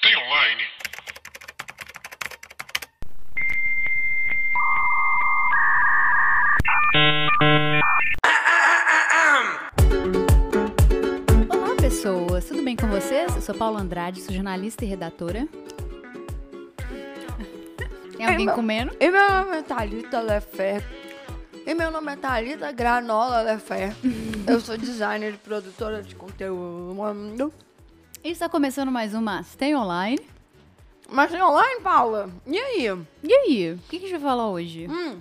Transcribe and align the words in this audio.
Tem 0.00 0.16
online? 0.16 0.62
Olá, 11.50 11.74
pessoas! 11.80 12.44
Tudo 12.44 12.62
bem 12.62 12.76
com 12.76 12.86
vocês? 12.88 13.34
Eu 13.34 13.42
sou 13.42 13.54
Paula 13.54 13.80
Andrade, 13.80 14.20
sou 14.20 14.34
jornalista 14.34 14.84
e 14.84 14.88
redatora. 14.88 15.48
Tem 18.16 18.26
alguém 18.26 18.46
meu- 18.46 18.54
comendo? 18.54 18.94
E 19.00 19.10
meu 19.10 19.30
nome 19.30 19.56
é 19.58 19.62
Thalita 19.62 20.20
Lefé. 20.20 20.82
E 21.66 21.74
meu 21.74 21.90
nome 21.90 22.12
é 22.12 22.16
Thalita 22.16 22.70
Granola 22.72 23.40
Lefé. 23.42 23.92
Eu 24.46 24.60
sou 24.60 24.76
designer 24.76 25.34
e 25.34 25.38
produtora 25.38 26.02
de 26.02 26.14
conteúdo. 26.14 27.52
Está 28.30 28.48
começando 28.48 28.90
mais 28.90 29.14
um 29.14 29.20
Mas 29.20 29.54
Tem 29.54 29.76
Online. 29.76 30.18
Mas 31.08 31.30
tem 31.30 31.40
online, 31.40 31.80
Paula? 31.82 32.28
E 32.44 32.58
aí? 32.58 32.84
E 33.22 33.32
aí, 33.32 33.72
o 33.74 33.78
que, 33.88 33.98
que 34.00 34.06
a 34.06 34.08
gente 34.08 34.18
vai 34.18 34.28
falar 34.30 34.48
hoje? 34.50 34.88
Hum, 34.90 35.20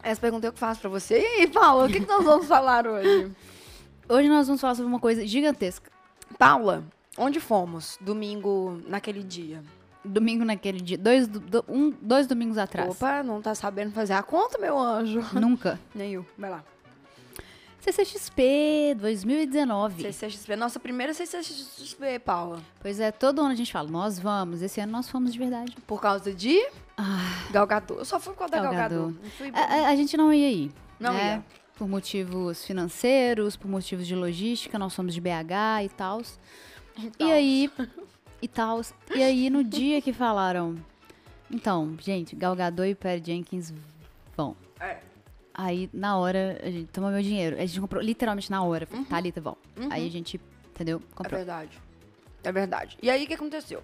essa 0.00 0.20
pergunta 0.20 0.46
eu 0.46 0.52
que 0.52 0.58
faço 0.60 0.80
pra 0.80 0.88
você. 0.88 1.18
E 1.20 1.26
aí, 1.40 1.46
Paula, 1.48 1.86
o 1.86 1.88
que, 1.88 1.98
que 1.98 2.06
nós 2.08 2.24
vamos 2.24 2.46
falar 2.46 2.86
hoje? 2.86 3.32
Hoje 4.06 4.28
nós 4.28 4.46
vamos 4.46 4.60
falar 4.60 4.74
sobre 4.74 4.86
uma 4.92 5.00
coisa 5.00 5.26
gigantesca. 5.26 5.90
Paula, 6.38 6.84
onde 7.16 7.40
fomos 7.40 7.96
domingo 8.02 8.78
naquele 8.86 9.22
dia? 9.22 9.62
Domingo 10.04 10.44
naquele 10.44 10.78
dia, 10.78 10.98
dois, 10.98 11.26
do- 11.26 11.40
do- 11.40 11.64
um, 11.66 11.90
dois 12.02 12.26
domingos 12.26 12.58
atrás. 12.58 12.90
Opa, 12.90 13.22
não 13.22 13.40
tá 13.40 13.54
sabendo 13.54 13.92
fazer 13.92 14.12
a 14.12 14.22
conta, 14.22 14.58
meu 14.58 14.78
anjo? 14.78 15.24
Nunca. 15.32 15.80
Nem 15.94 16.12
eu. 16.12 16.26
Vai 16.36 16.50
lá. 16.50 16.62
CCXP 17.84 18.94
2019. 18.98 20.02
CCXP. 20.02 20.56
Nossa 20.56 20.80
primeira 20.80 21.12
CCXP, 21.12 22.18
Paula. 22.24 22.60
Pois 22.80 22.98
é, 23.00 23.12
todo 23.12 23.40
ano 23.40 23.50
a 23.50 23.54
gente 23.54 23.72
fala, 23.72 23.88
nós 23.90 24.18
vamos. 24.18 24.62
Esse 24.62 24.80
ano 24.80 24.92
nós 24.92 25.08
fomos 25.08 25.32
de 25.32 25.38
verdade. 25.38 25.76
Por 25.86 26.00
causa 26.00 26.32
de 26.32 26.58
Ah, 26.96 27.46
Galgador. 27.50 27.98
Eu 27.98 28.04
só 28.04 28.18
fui 28.18 28.32
por 28.32 28.38
causa 28.40 28.52
da 28.52 28.62
Gal 28.62 28.72
Galgador. 28.72 29.06
Gadot. 29.08 29.20
Não 29.22 29.30
fui 29.30 29.50
a, 29.52 29.60
a- 29.60 29.88
a 29.90 29.96
gente 29.96 30.16
não 30.16 30.32
ia 30.32 30.50
ir. 30.50 30.72
Não 30.98 31.12
né? 31.12 31.34
ia. 31.36 31.44
Por 31.76 31.88
motivos 31.88 32.64
financeiros, 32.64 33.56
por 33.56 33.68
motivos 33.68 34.06
de 34.06 34.14
logística, 34.14 34.78
nós 34.78 34.92
somos 34.92 35.12
de 35.12 35.20
BH 35.20 35.84
e 35.84 35.88
tal. 35.88 36.22
E 37.18 37.32
aí, 37.32 37.70
e 38.40 38.46
tal. 38.48 38.80
E 39.14 39.22
aí, 39.22 39.50
no 39.50 39.64
dia 39.64 40.00
que 40.00 40.12
falaram, 40.12 40.76
então, 41.50 41.96
gente, 42.00 42.36
Gal 42.36 42.54
Gadot 42.54 42.88
e 42.88 42.94
Perry 42.94 43.22
Jenkins 43.24 43.72
vão. 44.36 44.56
É. 44.78 44.98
Aí, 45.54 45.88
na 45.92 46.16
hora, 46.18 46.60
a 46.62 46.70
gente 46.70 46.88
tomou 46.88 47.10
meu 47.10 47.22
dinheiro. 47.22 47.56
A 47.56 47.64
gente 47.64 47.80
comprou 47.80 48.02
literalmente 48.02 48.50
na 48.50 48.62
hora. 48.62 48.88
Uhum. 48.92 49.04
Thalita, 49.04 49.40
vão. 49.40 49.56
Aí 49.88 50.06
a 50.06 50.10
gente, 50.10 50.40
entendeu? 50.74 51.00
É 51.12 51.14
Comprou. 51.14 51.38
verdade. 51.38 51.80
É 52.42 52.52
verdade. 52.52 52.98
E 53.00 53.08
aí, 53.08 53.24
o 53.24 53.26
que 53.26 53.34
aconteceu? 53.34 53.82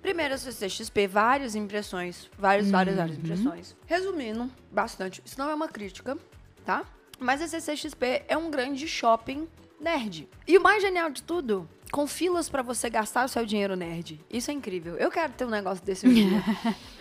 Primeiro, 0.00 0.34
a 0.34 0.38
CCXP, 0.38 1.06
várias 1.08 1.54
impressões. 1.54 2.30
Várias, 2.38 2.70
várias, 2.70 2.96
várias 2.96 3.16
Uhum. 3.16 3.22
impressões. 3.24 3.76
Resumindo, 3.86 4.50
bastante. 4.70 5.20
Isso 5.24 5.38
não 5.38 5.50
é 5.50 5.54
uma 5.54 5.68
crítica, 5.68 6.16
tá? 6.64 6.84
Mas 7.18 7.42
a 7.42 7.48
CCXP 7.48 8.24
é 8.28 8.36
um 8.36 8.50
grande 8.50 8.86
shopping 8.86 9.48
nerd. 9.80 10.28
E 10.46 10.56
o 10.56 10.62
mais 10.62 10.82
genial 10.82 11.10
de 11.10 11.22
tudo, 11.22 11.68
com 11.90 12.06
filas 12.06 12.48
pra 12.48 12.62
você 12.62 12.88
gastar 12.88 13.24
o 13.24 13.28
seu 13.28 13.44
dinheiro 13.44 13.74
nerd. 13.76 14.20
Isso 14.30 14.50
é 14.50 14.54
incrível. 14.54 14.96
Eu 14.96 15.10
quero 15.10 15.32
ter 15.32 15.44
um 15.44 15.50
negócio 15.50 15.84
desse 15.84 16.06
um 16.06 16.12
dia. 16.12 16.42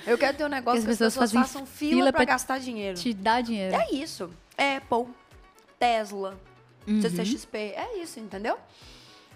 Eu 0.06 0.18
quero 0.18 0.36
ter 0.38 0.45
um 0.45 0.50
negócio 0.50 0.80
Que 0.82 0.86
que 0.88 0.92
as 0.92 1.02
as 1.02 1.14
pessoas 1.14 1.32
façam 1.32 1.66
fila, 1.66 2.12
pra 2.12 2.26
gastar 2.26 2.59
dinheiro. 2.59 2.98
Te 2.98 3.14
dá 3.14 3.42
dinheiro. 3.42 3.76
É 3.76 3.94
isso. 3.94 4.30
Apple, 4.58 5.14
Tesla, 5.78 6.38
Uhum. 6.88 7.02
CCXP, 7.02 7.58
é 7.76 8.02
isso, 8.02 8.20
entendeu? 8.20 8.58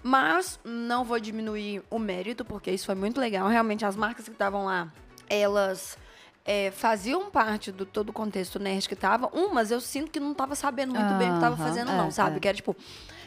Mas 0.02 0.58
não 0.64 1.04
vou 1.04 1.20
diminuir 1.20 1.82
o 1.88 1.98
mérito, 1.98 2.44
porque 2.44 2.70
isso 2.70 2.86
foi 2.86 2.94
muito 2.96 3.20
legal. 3.20 3.46
Realmente, 3.48 3.84
as 3.86 3.94
marcas 3.94 4.24
que 4.24 4.32
estavam 4.32 4.64
lá, 4.64 4.92
elas 5.28 5.96
é, 6.44 6.70
faziam 6.72 7.30
parte 7.30 7.70
do 7.70 7.86
todo 7.86 8.10
o 8.10 8.12
contexto 8.12 8.58
nerd 8.58 8.88
que 8.88 8.96
tava. 8.96 9.28
Umas 9.28 9.70
eu 9.70 9.80
sinto 9.80 10.10
que 10.10 10.18
não 10.18 10.34
tava 10.34 10.54
sabendo 10.54 10.94
muito 10.94 11.14
bem 11.14 11.30
o 11.30 11.34
que 11.34 11.40
tava 11.40 11.56
fazendo, 11.56 11.90
é, 11.90 11.96
não, 11.96 12.10
sabe? 12.10 12.36
é. 12.36 12.40
Que 12.40 12.48
era 12.48 12.56
tipo, 12.56 12.76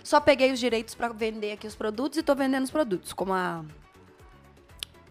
só 0.07 0.21
peguei 0.21 0.53
os 0.53 0.59
direitos 0.59 0.95
pra 0.95 1.09
vender 1.09 1.51
aqui 1.51 1.67
os 1.67 1.75
produtos 1.75 2.17
e 2.17 2.23
tô 2.23 2.33
vendendo 2.33 2.63
os 2.63 2.71
produtos. 2.71 3.11
Como 3.11 3.33
a. 3.33 3.61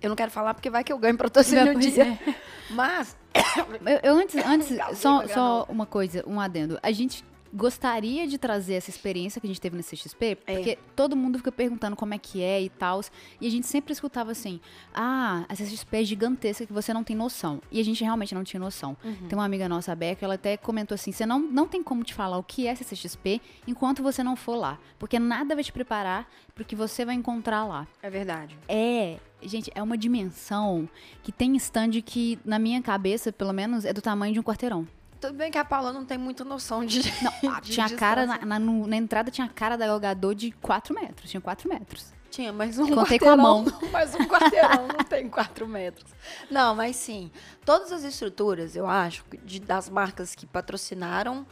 Eu 0.00 0.08
não 0.08 0.16
quero 0.16 0.30
falar 0.30 0.54
porque 0.54 0.70
vai 0.70 0.82
que 0.82 0.90
eu 0.90 0.96
ganho 0.98 1.18
patrocínio 1.18 1.76
um 1.76 1.78
dia. 1.78 2.18
é. 2.26 2.34
Mas. 2.70 3.14
Eu, 3.84 4.00
eu 4.02 4.18
antes, 4.18 4.34
antes 4.46 4.98
só, 4.98 5.26
só 5.28 5.66
uma 5.68 5.84
coisa, 5.84 6.24
um 6.26 6.40
adendo. 6.40 6.78
A 6.82 6.90
gente 6.90 7.22
gostaria 7.56 8.26
de 8.26 8.36
trazer 8.38 8.74
essa 8.74 8.90
experiência 8.90 9.40
que 9.40 9.46
a 9.46 9.48
gente 9.48 9.60
teve 9.60 9.76
no 9.76 9.82
CXP, 9.82 10.38
É. 10.46 10.54
porque 10.54 10.78
todo 10.94 11.16
mundo 11.16 11.38
fica 11.38 11.50
perguntando 11.50 11.96
como 11.96 12.12
é 12.14 12.18
que 12.18 12.42
é 12.42 12.60
e 12.62 12.68
tal. 12.68 13.00
E 13.40 13.46
a 13.46 13.50
gente 13.50 13.66
sempre 13.66 13.92
escutava 13.92 14.30
assim: 14.32 14.60
ah, 14.94 15.44
a 15.48 15.54
CXP 15.54 15.96
é 15.96 16.04
gigantesca 16.04 16.66
que 16.66 16.72
você 16.72 16.92
não 16.92 17.02
tem 17.02 17.16
noção. 17.16 17.60
E 17.72 17.80
a 17.80 17.84
gente 17.84 18.04
realmente 18.04 18.34
não 18.34 18.44
tinha 18.44 18.60
noção. 18.60 18.96
Uhum. 19.02 19.28
Tem 19.28 19.38
uma 19.38 19.44
amiga 19.44 19.68
nossa, 19.68 19.92
a 19.92 19.94
Beca, 19.94 20.24
ela 20.24 20.34
até 20.34 20.56
comentou 20.56 20.94
assim: 20.94 21.10
você 21.12 21.24
não, 21.24 21.40
não 21.40 21.66
tem 21.66 21.82
como 21.82 22.04
te 22.04 22.12
falar 22.14 22.36
o 22.38 22.42
que 22.42 22.66
é 22.66 22.74
CCXP 22.74 23.40
enquanto 23.66 24.02
você 24.02 24.22
não 24.22 24.36
for 24.36 24.56
lá. 24.56 24.78
Porque 24.98 25.18
nada 25.18 25.54
vai 25.54 25.64
te 25.64 25.72
preparar 25.72 26.28
pro 26.54 26.64
que 26.64 26.76
você 26.76 27.04
vai 27.04 27.14
encontrar 27.14 27.64
lá. 27.64 27.86
É 28.02 28.10
verdade. 28.10 28.56
É, 28.68 29.18
gente, 29.42 29.70
é 29.74 29.82
uma 29.82 29.96
dimensão 29.96 30.88
que 31.22 31.32
tem 31.32 31.54
stand 31.56 31.90
que, 32.04 32.38
na 32.44 32.58
minha 32.58 32.80
cabeça, 32.82 33.32
pelo 33.32 33.52
menos, 33.52 33.84
é 33.84 33.92
do 33.92 34.02
tamanho 34.02 34.32
de 34.32 34.40
um 34.40 34.42
quarteirão. 34.42 34.86
Tudo 35.20 35.34
bem 35.34 35.50
que 35.50 35.58
a 35.58 35.64
Paula 35.64 35.92
não 35.92 36.04
tem 36.04 36.18
muita 36.18 36.44
noção 36.44 36.84
de. 36.84 37.00
Não, 37.22 37.32
ah, 37.52 37.60
de 37.60 37.72
tinha 37.72 37.86
a 37.86 37.90
cara, 37.90 38.26
na, 38.26 38.38
na, 38.44 38.58
na 38.58 38.96
entrada 38.96 39.30
tinha 39.30 39.46
a 39.46 39.50
cara 39.50 39.76
da 39.76 39.86
Galgador 39.86 40.34
de 40.34 40.50
4 40.52 40.94
metros, 40.94 41.30
tinha 41.30 41.40
4 41.40 41.68
metros. 41.68 42.12
Tinha, 42.30 42.52
mas 42.52 42.78
um 42.78 42.88
Contei 42.92 43.18
com 43.18 43.30
a 43.30 43.36
quarteirão. 43.36 43.36
mão. 43.36 43.64
não, 43.82 43.90
Mas 43.90 44.14
um 44.14 44.24
quarteirão 44.26 44.88
não 44.98 45.04
tem 45.04 45.28
4 45.28 45.66
metros. 45.66 46.10
Não, 46.50 46.74
mas 46.74 46.96
sim. 46.96 47.30
Todas 47.64 47.90
as 47.92 48.04
estruturas, 48.04 48.76
eu 48.76 48.86
acho, 48.86 49.24
de, 49.44 49.58
das 49.60 49.88
marcas 49.88 50.34
que 50.34 50.44
patrocinaram 50.46 51.46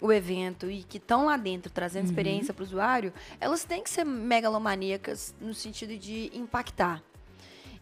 o 0.00 0.12
evento 0.12 0.70
e 0.70 0.84
que 0.84 0.98
estão 0.98 1.24
lá 1.26 1.36
dentro 1.36 1.72
trazendo 1.72 2.04
Uhum. 2.04 2.10
experiência 2.10 2.54
para 2.54 2.62
o 2.62 2.66
usuário, 2.66 3.12
elas 3.40 3.64
têm 3.64 3.82
que 3.82 3.90
ser 3.90 4.04
megalomaníacas 4.04 5.34
no 5.40 5.52
sentido 5.54 5.96
de 5.98 6.30
impactar. 6.32 7.02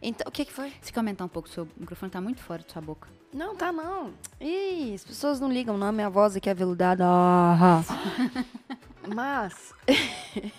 Então, 0.00 0.26
o 0.28 0.30
que, 0.30 0.44
que 0.44 0.52
foi? 0.52 0.72
Se 0.80 0.92
comentar 0.92 1.24
um 1.24 1.28
pouco, 1.28 1.48
seu 1.48 1.66
microfone 1.76 2.10
tá 2.10 2.20
muito 2.20 2.40
fora 2.40 2.62
da 2.62 2.68
sua 2.68 2.82
boca. 2.82 3.08
Não, 3.32 3.56
tá 3.56 3.72
não. 3.72 4.12
Ih, 4.40 4.94
as 4.94 5.04
pessoas 5.04 5.40
não 5.40 5.50
ligam, 5.50 5.76
não. 5.76 5.92
Minha 5.92 6.08
voz 6.08 6.36
aqui 6.36 6.48
é 6.48 6.54
veludada. 6.54 7.04
Ah. 7.06 7.82
Mas. 9.14 9.74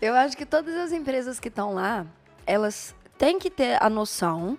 eu 0.00 0.14
acho 0.14 0.36
que 0.36 0.44
todas 0.44 0.74
as 0.74 0.92
empresas 0.92 1.38
que 1.38 1.48
estão 1.48 1.74
lá, 1.74 2.06
elas 2.46 2.94
têm 3.16 3.38
que 3.38 3.50
ter 3.50 3.82
a 3.82 3.88
noção 3.88 4.58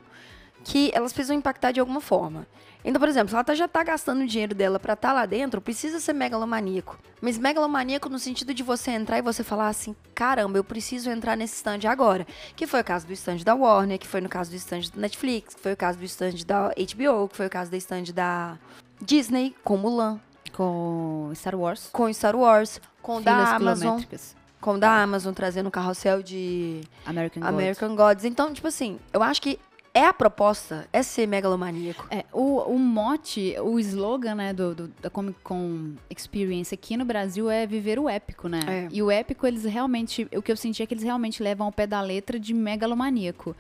que 0.64 0.92
elas 0.94 1.12
precisam 1.12 1.36
impactar 1.36 1.72
de 1.72 1.80
alguma 1.80 2.02
forma. 2.02 2.48
Então, 2.86 3.00
por 3.00 3.08
exemplo, 3.08 3.30
se 3.30 3.36
ela 3.36 3.44
tá- 3.44 3.56
já 3.56 3.68
tá 3.68 3.84
gastando 3.84 4.22
o 4.22 4.28
dinheiro 4.28 4.54
dela 4.54 4.80
pra 4.80 4.94
estar 4.94 5.14
lá 5.14 5.26
dentro, 5.26 5.62
precisa 5.62 6.00
ser 6.00 6.14
megalomaníaco. 6.14 6.98
Mas 7.22 7.38
megalomaníaco 7.38 8.10
no 8.10 8.20
sentido 8.20 8.54
de 8.54 8.62
você 8.64 8.92
entrar 8.92 9.18
e 9.18 9.22
você 9.22 9.44
falar 9.44 9.70
assim: 9.70 9.96
caramba, 10.14 10.58
eu 10.58 10.64
preciso 10.64 11.10
entrar 11.10 11.38
nesse 11.38 11.56
stand 11.56 11.80
agora. 11.90 12.28
Que 12.56 12.68
foi 12.68 12.82
o 12.82 12.84
caso 12.84 13.08
do 13.08 13.14
stand 13.14 13.38
da 13.38 13.56
Warner, 13.56 13.98
que 13.98 14.08
foi 14.08 14.20
no 14.22 14.28
caso 14.30 14.50
do 14.50 14.56
stand 14.58 14.82
da 14.94 15.02
Netflix, 15.02 15.56
que 15.56 15.62
foi 15.62 15.74
o 15.74 15.78
caso 15.78 15.98
do 15.98 16.04
stand 16.06 16.34
da 16.46 16.70
HBO, 16.76 17.30
que 17.30 17.38
foi 17.38 17.48
o 17.48 17.50
caso 17.50 17.72
do 17.72 17.78
stand 17.78 18.04
da 18.14 18.58
Disney, 19.02 19.56
com 19.64 19.78
Mulan, 19.78 20.20
Com 20.52 21.32
Star 21.36 21.56
Wars. 21.56 21.90
com 21.92 22.12
Star 22.14 22.36
Wars, 22.36 22.80
com 23.02 23.20
Filas 23.22 23.26
da 23.50 23.56
Amazon, 23.56 24.02
com 24.62 24.78
da 24.80 25.02
Amazon 25.04 25.34
trazendo 25.34 25.68
o 25.68 25.72
carrossel 25.72 26.22
de 26.24 26.82
American 27.06 27.42
Gods. 27.42 27.54
American 27.54 27.96
Gods. 27.96 28.26
Então, 28.26 28.54
tipo 28.54 28.68
assim, 28.68 29.00
eu 29.12 29.22
acho 29.24 29.42
que 29.42 29.60
é 29.94 30.06
a 30.06 30.14
proposta, 30.14 30.88
é 30.92 31.04
ser 31.04 31.28
megalomaníaco. 31.28 32.08
É, 32.10 32.26
o, 32.34 32.60
o 32.62 32.80
mote, 32.80 33.56
o 33.62 33.80
slogan, 33.80 34.36
né, 34.36 34.52
do, 34.54 34.74
do- 34.74 34.88
da 35.02 35.10
Comic 35.10 35.38
Con 35.44 35.94
Experience 36.10 36.74
aqui 36.74 36.98
no 36.98 37.06
Brasil 37.06 37.50
é 37.50 37.68
viver 37.68 38.00
o 38.00 38.10
épico, 38.10 38.48
né? 38.48 38.60
É. 38.68 38.88
E 38.92 39.04
o 39.04 39.12
épico, 39.12 39.46
eles 39.46 39.64
realmente, 39.66 40.28
o 40.36 40.42
que 40.42 40.52
eu 40.52 40.58
senti 40.58 40.82
é 40.82 40.86
que 40.88 40.94
eles 40.96 41.04
realmente 41.04 41.44
levam 41.44 41.68
ao 41.68 41.72
pé 41.72 41.86
da 41.86 42.02
letra 42.02 42.40
de 42.40 42.54
megalomaníaco. 42.54 43.56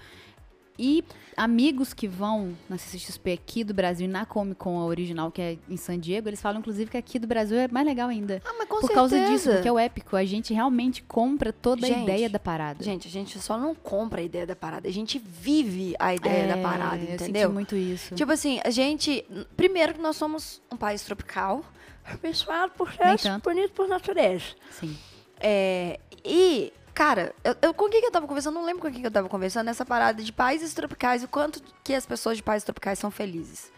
E 0.77 1.03
amigos 1.37 1.93
que 1.93 2.07
vão 2.07 2.55
na 2.69 2.77
CCXP 2.77 3.33
aqui 3.33 3.63
do 3.63 3.73
Brasil 3.73 4.05
e 4.05 4.09
na 4.09 4.25
Comic 4.25 4.55
Con 4.59 4.79
a 4.79 4.85
original, 4.85 5.31
que 5.31 5.41
é 5.41 5.57
em 5.69 5.77
San 5.77 5.99
Diego, 5.99 6.27
eles 6.29 6.41
falam 6.41 6.59
inclusive 6.59 6.89
que 6.89 6.97
aqui 6.97 7.19
do 7.19 7.27
Brasil 7.27 7.57
é 7.57 7.67
mais 7.67 7.85
legal 7.85 8.09
ainda. 8.09 8.41
Ah, 8.43 8.53
mas 8.57 8.67
com 8.67 8.75
Por 8.75 8.87
certeza. 8.87 8.95
causa 8.95 9.25
disso, 9.27 9.51
porque 9.51 9.67
é 9.67 9.71
o 9.71 9.77
épico. 9.77 10.15
A 10.15 10.25
gente 10.25 10.53
realmente 10.53 11.03
compra 11.03 11.53
toda 11.53 11.85
a 11.85 11.89
Gente, 11.89 12.03
ideia 12.03 12.29
da 12.29 12.39
parada. 12.39 12.83
Gente, 12.83 13.07
a 13.07 13.11
gente 13.11 13.39
só 13.39 13.57
não 13.57 13.75
compra 13.75 14.21
a 14.21 14.23
ideia 14.23 14.45
da 14.47 14.55
parada, 14.55 14.87
a 14.87 14.91
gente 14.91 15.19
vive 15.19 15.95
a 15.99 16.13
ideia 16.15 16.47
da 16.47 16.57
É, 16.57 16.63
parada, 16.63 16.97
Eu 16.97 17.13
entendeu? 17.15 17.41
senti 17.43 17.53
muito 17.53 17.75
isso. 17.75 18.15
Tipo 18.15 18.31
assim, 18.31 18.59
a 18.63 18.69
gente. 18.71 19.23
Primeiro 19.55 19.93
que 19.93 20.01
nós 20.01 20.15
somos 20.15 20.61
um 20.71 20.77
país 20.77 21.03
tropical, 21.03 21.63
abençoado 22.05 22.73
por 22.75 22.91
tanto. 22.95 23.27
bonito 23.43 23.71
por 23.73 23.87
natureza. 23.87 24.45
Sim. 24.71 24.97
É, 25.39 25.99
e, 26.25 26.71
cara, 26.93 27.33
eu, 27.43 27.55
eu- 27.61 27.73
com 27.73 27.89
quem 27.89 28.01
que 28.01 28.07
eu 28.07 28.11
tava 28.11 28.27
conversando? 28.27 28.53
Não 28.55 28.65
lembro 28.65 28.81
com 28.81 28.91
quem 28.91 29.01
que 29.01 29.07
eu 29.07 29.11
tava 29.11 29.27
conversando 29.29 29.65
nessa 29.65 29.85
parada 29.85 30.21
de 30.23 30.31
países 30.31 30.73
tropicais, 30.73 31.23
o 31.23 31.27
quanto 31.27 31.61
que 31.83 31.93
as 31.93 32.05
pessoas 32.05 32.37
de 32.37 32.43
países 32.43 32.63
tropicais 32.63 32.99
são 32.99 33.09
felizes. 33.11 33.71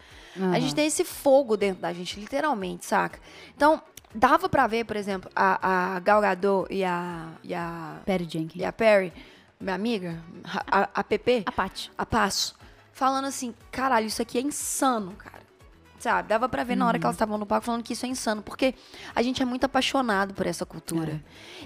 A 0.52 0.60
gente 0.60 0.74
tem 0.74 0.86
esse 0.86 1.02
fogo 1.02 1.56
dentro 1.56 1.80
da 1.80 1.92
gente, 1.94 2.20
literalmente, 2.20 2.84
saca? 2.84 3.18
Então, 3.56 3.80
dava 4.14 4.50
pra 4.50 4.66
ver, 4.66 4.84
por 4.84 4.94
exemplo, 4.94 5.30
a, 5.34 5.94
a 5.96 6.00
Gal 6.00 6.20
Gadot 6.20 6.66
e 6.70 6.84
a, 6.84 7.28
e 7.42 7.54
a 7.54 8.00
Perry 8.04 8.28
Jenkins. 8.28 8.60
e 8.60 8.64
a 8.64 8.70
Perry 8.70 9.12
minha 9.58 9.74
amiga, 9.74 10.22
a, 10.44 10.80
a, 10.82 10.88
a 10.96 11.02
PP, 11.02 11.44
A 11.46 11.52
Paty. 11.52 11.90
a 11.96 12.04
Passo, 12.04 12.54
falando 12.92 13.24
assim, 13.24 13.54
caralho, 13.72 14.06
isso 14.06 14.20
aqui 14.20 14.36
é 14.36 14.42
insano, 14.42 15.12
cara. 15.12 15.40
Sabe? 15.98 16.28
Dava 16.28 16.48
pra 16.48 16.62
ver 16.62 16.76
na 16.76 16.86
hora 16.86 16.98
que 16.98 17.04
elas 17.06 17.16
estavam 17.16 17.38
no 17.38 17.46
palco 17.46 17.64
falando 17.66 17.82
que 17.82 17.92
isso 17.92 18.04
é 18.06 18.08
insano, 18.08 18.42
porque 18.42 18.74
a 19.14 19.22
gente 19.22 19.40
é 19.42 19.44
muito 19.44 19.64
apaixonado 19.64 20.34
por 20.34 20.46
essa 20.46 20.66
cultura. 20.66 21.22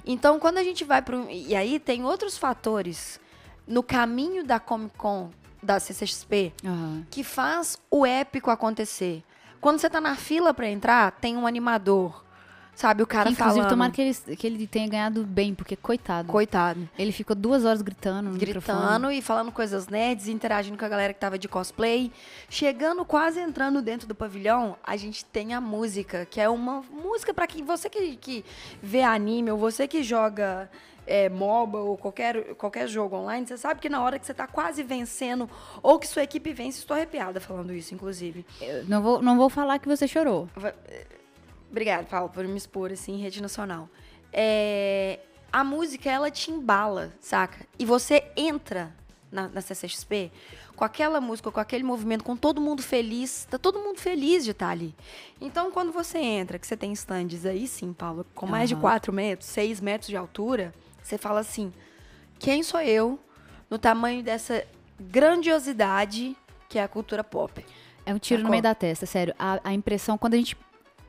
Então, 0.06 0.38
quando 0.38 0.58
a 0.58 0.62
gente 0.64 0.84
vai 0.84 1.02
pro. 1.02 1.28
E 1.28 1.54
aí 1.54 1.78
tem 1.78 2.04
outros 2.04 2.38
fatores 2.38 3.20
no 3.66 3.82
caminho 3.82 4.44
da 4.44 4.58
Comic 4.60 4.96
Con, 4.96 5.30
da 5.62 5.78
CCXP, 5.78 6.52
Aham. 6.64 7.06
que 7.10 7.22
faz 7.22 7.78
o 7.90 8.06
épico 8.06 8.50
acontecer. 8.50 9.22
Quando 9.60 9.78
você 9.78 9.90
tá 9.90 10.00
na 10.00 10.16
fila 10.16 10.54
pra 10.54 10.68
entrar, 10.68 11.10
tem 11.12 11.36
um 11.36 11.46
animador. 11.46 12.24
Sabe, 12.74 13.02
o 13.02 13.06
cara 13.06 13.26
Que, 13.26 13.32
inclusive, 13.34 13.56
falando. 13.56 13.70
tomara 13.70 13.92
que 13.92 14.00
ele, 14.00 14.14
que 14.36 14.46
ele 14.46 14.66
tenha 14.66 14.88
ganhado 14.88 15.24
bem, 15.24 15.54
porque 15.54 15.76
coitado. 15.76 16.28
Coitado. 16.28 16.88
Ele 16.98 17.12
ficou 17.12 17.36
duas 17.36 17.64
horas 17.64 17.82
gritando 17.82 18.30
microfone. 18.30 18.78
Gritando 18.78 19.12
e 19.12 19.20
falando 19.20 19.52
coisas 19.52 19.88
nerds, 19.88 20.28
interagindo 20.28 20.78
com 20.78 20.84
a 20.84 20.88
galera 20.88 21.12
que 21.12 21.20
tava 21.20 21.38
de 21.38 21.48
cosplay. 21.48 22.10
Chegando, 22.48 23.04
quase 23.04 23.38
entrando 23.40 23.82
dentro 23.82 24.06
do 24.08 24.14
pavilhão, 24.14 24.76
a 24.82 24.96
gente 24.96 25.24
tem 25.24 25.52
a 25.52 25.60
música, 25.60 26.24
que 26.24 26.40
é 26.40 26.48
uma 26.48 26.82
música 26.90 27.34
pra 27.34 27.46
que 27.46 27.62
você 27.62 27.90
que, 27.90 28.16
que 28.16 28.44
vê 28.82 29.02
anime, 29.02 29.50
ou 29.50 29.58
você 29.58 29.86
que 29.86 30.02
joga 30.02 30.70
é, 31.06 31.28
MOBA 31.28 31.78
ou 31.78 31.96
qualquer, 31.96 32.54
qualquer 32.54 32.88
jogo 32.88 33.16
online, 33.16 33.46
você 33.46 33.58
sabe 33.58 33.80
que 33.80 33.88
na 33.88 34.00
hora 34.00 34.18
que 34.18 34.24
você 34.24 34.32
tá 34.32 34.46
quase 34.46 34.82
vencendo, 34.82 35.50
ou 35.82 35.98
que 35.98 36.06
sua 36.06 36.22
equipe 36.22 36.52
vence, 36.52 36.78
estou 36.78 36.96
arrepiada 36.96 37.40
falando 37.40 37.72
isso, 37.72 37.94
inclusive. 37.94 38.46
Eu 38.60 38.84
não 38.84 39.02
vou, 39.02 39.20
não 39.20 39.36
vou 39.36 39.50
falar 39.50 39.78
que 39.78 39.88
você 39.88 40.06
chorou. 40.06 40.48
Obrigada, 41.70 42.04
Paulo, 42.04 42.28
por 42.28 42.46
me 42.46 42.56
expor 42.56 42.92
assim 42.92 43.14
em 43.14 43.18
rede 43.18 43.40
nacional. 43.40 43.88
É, 44.32 45.20
a 45.52 45.62
música, 45.64 46.10
ela 46.10 46.30
te 46.30 46.50
embala, 46.50 47.12
saca? 47.20 47.66
E 47.78 47.84
você 47.84 48.24
entra 48.36 48.94
na, 49.30 49.48
na 49.48 49.60
CCXP 49.60 50.32
com 50.74 50.84
aquela 50.84 51.20
música, 51.20 51.50
com 51.50 51.60
aquele 51.60 51.84
movimento, 51.84 52.24
com 52.24 52.36
todo 52.36 52.60
mundo 52.60 52.82
feliz. 52.82 53.46
Tá 53.50 53.58
todo 53.58 53.78
mundo 53.78 53.98
feliz 53.98 54.44
de 54.44 54.50
estar 54.50 54.70
ali. 54.70 54.94
Então, 55.40 55.70
quando 55.70 55.92
você 55.92 56.18
entra, 56.18 56.58
que 56.58 56.66
você 56.66 56.76
tem 56.76 56.92
stands 56.92 57.46
aí 57.46 57.66
sim, 57.66 57.92
Paulo, 57.92 58.26
com 58.34 58.46
mais 58.46 58.68
de 58.68 58.74
Aham. 58.74 58.82
4 58.82 59.12
metros, 59.12 59.48
6 59.50 59.80
metros 59.80 60.08
de 60.08 60.16
altura, 60.16 60.74
você 61.02 61.18
fala 61.18 61.40
assim: 61.40 61.72
quem 62.38 62.62
sou 62.62 62.80
eu 62.80 63.18
no 63.68 63.78
tamanho 63.78 64.22
dessa 64.22 64.66
grandiosidade 64.98 66.36
que 66.68 66.78
é 66.78 66.82
a 66.82 66.88
cultura 66.88 67.22
pop? 67.22 67.64
É 68.06 68.14
um 68.14 68.18
tiro 68.18 68.42
no 68.42 68.48
meio 68.48 68.62
da 68.62 68.74
testa, 68.74 69.06
sério. 69.06 69.34
A, 69.38 69.60
a 69.62 69.72
impressão, 69.72 70.16
quando 70.16 70.34
a 70.34 70.36
gente. 70.36 70.56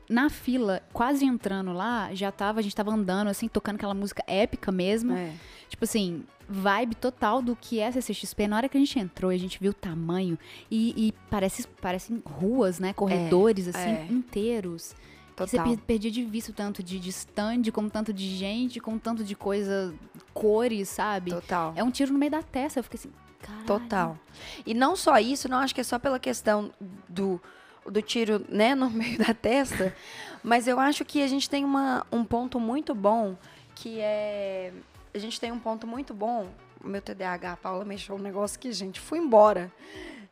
Na 0.08 0.28
fila, 0.28 0.82
quase 0.92 1.24
entrando 1.24 1.72
lá, 1.72 2.12
já 2.14 2.30
tava, 2.30 2.60
a 2.60 2.62
gente 2.62 2.74
tava 2.74 2.92
andando, 2.92 3.28
assim, 3.28 3.48
tocando 3.48 3.76
aquela 3.76 3.94
música 3.94 4.22
épica 4.26 4.70
mesmo. 4.70 5.14
É. 5.14 5.32
Tipo 5.68 5.84
assim, 5.84 6.24
vibe 6.48 6.96
total 6.96 7.40
do 7.40 7.56
que 7.56 7.80
é 7.80 7.90
CCXP. 7.90 8.46
Na 8.46 8.56
hora 8.56 8.68
que 8.68 8.76
a 8.76 8.80
gente 8.80 8.98
entrou 8.98 9.32
e 9.32 9.36
a 9.36 9.38
gente 9.38 9.58
viu 9.60 9.70
o 9.70 9.74
tamanho, 9.74 10.38
e, 10.70 11.08
e 11.08 11.14
parece, 11.30 11.66
parecem 11.80 12.22
ruas, 12.24 12.78
né? 12.78 12.92
Corredores, 12.92 13.68
assim, 13.68 13.90
é. 13.90 14.06
inteiros. 14.10 14.94
Você 15.36 15.56
Total. 15.56 15.72
per- 15.72 15.84
perdia 15.84 16.10
de 16.10 16.22
vista 16.24 16.52
tanto 16.52 16.82
de, 16.82 16.98
de 17.00 17.08
stand, 17.08 17.62
como 17.72 17.88
tanto 17.88 18.12
de 18.12 18.28
gente, 18.36 18.80
como 18.80 18.98
tanto 18.98 19.24
de 19.24 19.34
coisa, 19.34 19.94
cores, 20.34 20.88
sabe? 20.90 21.30
Total. 21.30 21.72
É 21.74 21.82
um 21.82 21.90
tiro 21.90 22.12
no 22.12 22.18
meio 22.18 22.30
da 22.30 22.42
testa. 22.42 22.80
Eu 22.80 22.84
fiquei 22.84 23.00
assim, 23.00 23.10
caralho. 23.40 23.66
Total. 23.66 24.18
E 24.66 24.74
não 24.74 24.94
só 24.94 25.18
isso, 25.18 25.48
não 25.48 25.58
acho 25.58 25.74
que 25.74 25.80
é 25.80 25.84
só 25.84 25.98
pela 25.98 26.18
questão 26.18 26.70
do, 27.08 27.40
do 27.86 28.02
tiro 28.02 28.44
né, 28.48 28.74
no 28.74 28.88
meio 28.90 29.18
da 29.18 29.34
testa, 29.34 29.94
mas 30.42 30.66
eu 30.66 30.78
acho 30.78 31.04
que 31.04 31.22
a 31.22 31.26
gente 31.26 31.48
tem 31.48 31.64
uma, 31.64 32.06
um 32.10 32.24
ponto 32.24 32.58
muito 32.58 32.94
bom, 32.94 33.36
que 33.74 34.00
é... 34.00 34.72
A 35.14 35.18
gente 35.18 35.38
tem 35.38 35.52
um 35.52 35.58
ponto 35.58 35.86
muito 35.86 36.14
bom, 36.14 36.48
meu 36.82 37.02
TDAH, 37.02 37.52
a 37.52 37.56
Paula 37.56 37.84
mexeu 37.84 38.16
um 38.16 38.18
negócio 38.18 38.58
que, 38.58 38.72
gente, 38.72 38.98
fui 38.98 39.18
embora. 39.18 39.70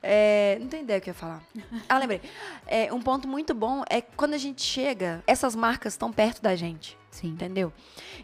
É, 0.02 0.56
não 0.58 0.68
tenho 0.68 0.84
ideia 0.84 0.98
o 0.98 1.02
que 1.02 1.10
eu 1.10 1.12
ia 1.12 1.18
falar. 1.18 1.42
Ah, 1.88 1.98
lembrei. 1.98 2.22
É, 2.66 2.92
um 2.92 3.02
ponto 3.02 3.28
muito 3.28 3.52
bom 3.52 3.84
é 3.88 4.00
quando 4.00 4.34
a 4.34 4.38
gente 4.38 4.62
chega, 4.62 5.22
essas 5.26 5.54
marcas 5.54 5.92
estão 5.92 6.10
perto 6.10 6.40
da 6.40 6.56
gente. 6.56 6.96
Sim. 7.10 7.28
Entendeu? 7.28 7.72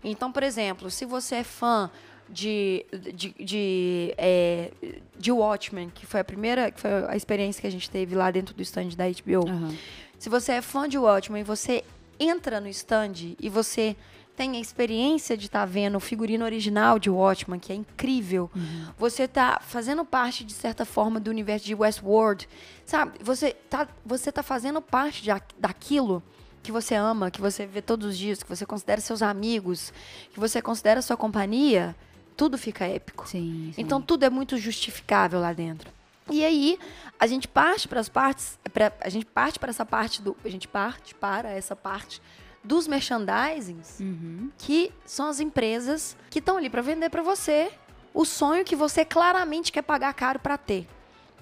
Então, 0.03 0.33
por 0.33 0.43
exemplo, 0.43 0.91
se 0.91 1.05
você 1.05 1.37
é 1.37 1.45
fã 1.45 1.91
de, 2.29 2.85
de, 3.15 3.35
de, 3.39 4.15
é, 4.17 4.71
de 5.19 5.33
Watchmen, 5.33 5.91
que 5.95 6.07
foi 6.07 6.21
a 6.21 6.25
primeira, 6.25 6.71
que 6.71 6.81
foi 6.81 6.91
a 7.09 7.17
experiência 7.17 7.61
que 7.61 7.67
a 7.67 7.71
gente 7.71 7.89
teve 7.91 8.15
lá 8.15 8.31
dentro 8.31 8.55
do 8.55 8.63
stand 8.63 8.89
da 8.97 9.05
HBO. 9.07 9.49
Aham. 9.49 9.75
Se 10.19 10.29
você 10.29 10.53
é 10.53 10.63
fã 10.63 10.89
de 10.89 10.99
Watchmen 10.99 11.43
e 11.43 11.45
você 11.45 11.85
entra 12.19 12.61
no 12.61 12.69
stand 12.69 13.37
e 13.39 13.49
você 13.49 13.95
tem 14.37 14.57
a 14.57 14.61
experiência 14.61 15.37
de 15.37 15.47
estar 15.47 15.65
vendo 15.65 15.97
o 15.97 16.01
figurino 16.01 16.45
original 16.45 16.99
de 16.99 17.09
Watchmen, 17.09 17.59
que 17.59 17.73
é 17.73 17.75
incrível. 17.75 18.51
Você 18.99 19.27
tá 19.27 19.59
fazendo 19.63 20.05
parte, 20.05 20.45
de 20.45 20.53
certa 20.53 20.85
forma, 20.85 21.19
do 21.19 21.31
universo 21.31 21.65
de 21.65 21.75
Westworld. 21.75 22.47
Sabe? 22.85 23.19
Você 23.23 23.55
tá, 23.71 23.89
você 24.05 24.31
tá 24.31 24.43
fazendo 24.43 24.83
parte 24.83 25.23
de, 25.23 25.31
daquilo 25.59 26.23
que 26.63 26.71
você 26.71 26.95
ama, 26.95 27.31
que 27.31 27.41
você 27.41 27.65
vê 27.65 27.81
todos 27.81 28.09
os 28.09 28.19
dias, 28.19 28.43
que 28.43 28.49
você 28.49 28.67
considera 28.67 29.01
seus 29.01 29.23
amigos, 29.23 29.93
que 30.33 30.39
você 30.39 30.61
considera 30.61 31.01
sua 31.01 31.17
companhia. 31.17 31.97
Tudo 32.37 32.59
fica 32.59 32.85
épico. 32.85 33.27
Sim, 33.29 33.73
sim. 33.75 33.81
Então 33.81 34.01
tudo 34.01 34.25
é 34.25 34.31
muito 34.31 34.57
justificável 34.59 35.41
lá 35.41 35.53
dentro. 35.53 35.91
E 36.31 36.45
aí 36.45 36.79
a 37.21 37.27
gente 37.27 37.47
parte 37.49 37.87
para 37.89 38.01
as 38.01 38.09
partes, 38.09 38.59
pra, 38.73 38.93
a 39.01 39.09
gente 39.09 39.27
parte 39.27 39.59
para 39.59 39.71
essa 39.71 39.87
parte 39.87 40.21
do, 40.21 40.37
a 40.45 40.49
gente 40.49 40.67
parte 40.69 41.15
para 41.15 41.51
essa 41.51 41.75
parte 41.77 42.21
dos 42.65 42.89
merchandisings, 42.89 44.01
Uhum. 44.01 44.51
que 44.59 44.93
são 45.05 45.29
as 45.29 45.39
empresas 45.39 46.17
que 46.29 46.41
estão 46.41 46.57
ali 46.57 46.69
para 46.69 46.83
vender 46.83 47.11
para 47.11 47.23
você 47.23 47.71
o 48.13 48.25
sonho 48.25 48.65
que 48.65 48.75
você 48.75 49.05
claramente 49.05 49.71
quer 49.71 49.83
pagar 49.83 50.13
caro 50.15 50.41
para 50.41 50.59
ter. 50.59 50.87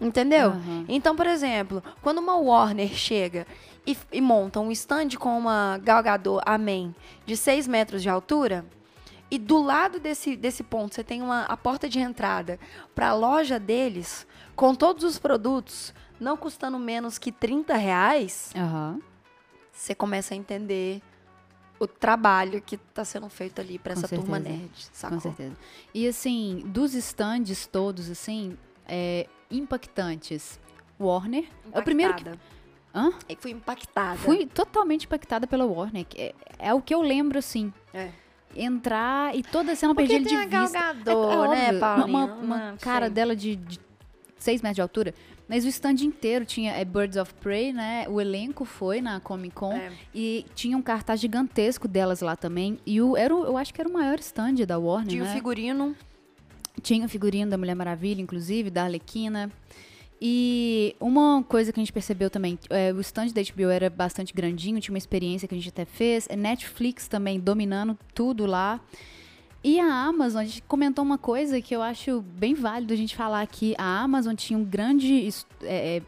Entendeu? 0.00 0.50
Aham. 0.50 0.84
Então, 0.88 1.14
por 1.16 1.26
exemplo, 1.26 1.82
quando 2.02 2.18
uma 2.18 2.36
Warner 2.36 2.88
chega 2.92 3.46
e, 3.86 3.96
e 4.12 4.20
monta 4.20 4.60
um 4.60 4.70
stand 4.72 5.10
com 5.18 5.38
uma 5.38 5.78
Gal 5.82 6.02
Gadot 6.02 6.42
Amém 6.44 6.94
de 7.24 7.36
6 7.36 7.66
metros 7.68 8.02
de 8.02 8.08
altura, 8.08 8.64
e 9.34 9.38
do 9.38 9.60
lado 9.60 9.98
desse, 9.98 10.36
desse 10.36 10.62
ponto 10.62 10.94
você 10.94 11.02
tem 11.02 11.20
uma, 11.20 11.42
a 11.42 11.56
porta 11.56 11.88
de 11.88 11.98
entrada 11.98 12.58
para 12.94 13.08
a 13.08 13.14
loja 13.14 13.58
deles, 13.58 14.26
com 14.54 14.74
todos 14.74 15.02
os 15.02 15.18
produtos, 15.18 15.92
não 16.20 16.36
custando 16.36 16.78
menos 16.78 17.18
que 17.18 17.32
30 17.32 17.74
reais, 17.74 18.52
Aham. 18.54 19.00
você 19.72 19.92
começa 19.92 20.34
a 20.34 20.36
entender 20.36 21.02
o 21.80 21.86
trabalho 21.88 22.62
que 22.62 22.76
está 22.76 23.04
sendo 23.04 23.28
feito 23.28 23.60
ali 23.60 23.76
para 23.76 23.94
essa 23.94 24.06
turma 24.06 24.36
certeza. 24.36 24.56
nerd, 24.56 24.88
sacou? 24.92 25.16
Com 25.18 25.22
certeza. 25.22 25.56
E 25.92 26.06
assim, 26.06 26.62
dos 26.66 26.94
stands 26.94 27.66
todos, 27.66 28.08
assim, 28.08 28.56
é, 28.86 29.26
impactantes. 29.50 30.60
Warner. 30.98 31.48
É 31.72 31.80
o 31.80 31.82
primeiro 31.82 32.14
que. 32.14 32.22
Impactada. 32.22 32.54
Hã? 32.94 33.12
Eu 33.28 33.36
fui 33.36 33.50
impactada. 33.50 34.18
Fui 34.18 34.46
totalmente 34.46 35.06
impactada 35.06 35.44
pela 35.48 35.66
Warner. 35.66 36.06
É, 36.14 36.32
é 36.60 36.72
o 36.72 36.80
que 36.80 36.94
eu 36.94 37.02
lembro, 37.02 37.36
assim. 37.36 37.72
É. 37.92 38.12
Entrar 38.56 39.34
e 39.36 39.42
toda 39.42 39.74
cena 39.74 39.92
eu 39.92 39.96
perdi 39.96 40.14
ele 40.14 40.24
de 40.24 40.36
vista. 40.36 40.78
Gadot, 40.78 41.54
é, 41.54 41.66
é 41.68 41.72
né, 41.72 41.78
Paulinho? 41.78 42.08
Uma, 42.08 42.34
uma- 42.34 42.76
cara 42.80 43.06
sei. 43.06 43.14
dela 43.14 43.34
de, 43.36 43.56
de 43.56 43.80
6 44.38 44.62
metros 44.62 44.76
de 44.76 44.82
altura. 44.82 45.14
Mas 45.46 45.64
o 45.64 45.68
stand 45.68 45.96
inteiro 46.02 46.44
tinha 46.46 46.72
é, 46.72 46.84
Birds 46.86 47.16
of 47.18 47.34
Prey, 47.34 47.70
né? 47.72 48.06
O 48.08 48.18
elenco 48.20 48.64
foi 48.64 49.02
na 49.02 49.20
Comic 49.20 49.54
Con. 49.54 49.74
É. 49.74 49.92
E 50.14 50.46
tinha 50.54 50.74
um 50.76 50.80
cartaz 50.80 51.20
gigantesco 51.20 51.86
delas 51.86 52.22
lá 52.22 52.34
também. 52.34 52.78
E 52.86 53.00
o, 53.02 53.14
era, 53.16 53.34
o- 53.34 53.44
eu 53.44 53.56
acho 53.58 53.74
que 53.74 53.80
era 53.80 53.88
o 53.88 53.92
maior 53.92 54.18
stand 54.20 54.54
da 54.66 54.78
Warner, 54.78 55.08
Tinha 55.10 55.22
o 55.22 55.26
né? 55.26 55.32
figurino. 55.34 55.94
Tinha 56.82 57.04
o 57.04 57.08
figurino 57.08 57.50
da 57.50 57.58
Mulher 57.58 57.74
Maravilha, 57.74 58.22
inclusive, 58.22 58.70
da 58.70 58.84
Arlequina. 58.84 59.50
E 60.20 60.96
uma 61.00 61.42
coisa 61.42 61.72
que 61.72 61.78
a 61.78 61.82
gente 61.82 61.92
percebeu 61.92 62.30
também, 62.30 62.58
é, 62.70 62.92
o 62.92 63.00
stand 63.00 63.28
da 63.28 63.42
HBO 63.42 63.68
era 63.68 63.90
bastante 63.90 64.32
grandinho, 64.32 64.80
tinha 64.80 64.94
uma 64.94 64.98
experiência 64.98 65.46
que 65.46 65.54
a 65.54 65.58
gente 65.58 65.68
até 65.68 65.84
fez. 65.84 66.26
É 66.30 66.36
Netflix 66.36 67.08
também 67.08 67.38
dominando 67.38 67.98
tudo 68.14 68.46
lá. 68.46 68.80
E 69.62 69.80
a 69.80 69.86
Amazon, 69.86 70.42
a 70.42 70.44
gente 70.44 70.62
comentou 70.62 71.02
uma 71.02 71.16
coisa 71.16 71.60
que 71.60 71.74
eu 71.74 71.80
acho 71.80 72.20
bem 72.20 72.54
válido 72.54 72.92
a 72.92 72.96
gente 72.96 73.16
falar 73.16 73.40
aqui. 73.40 73.74
A 73.78 74.02
Amazon 74.02 74.34
tinha 74.34 74.58
um 74.58 74.64
grande 74.64 75.26
é, 75.62 75.96
é, 75.96 76.02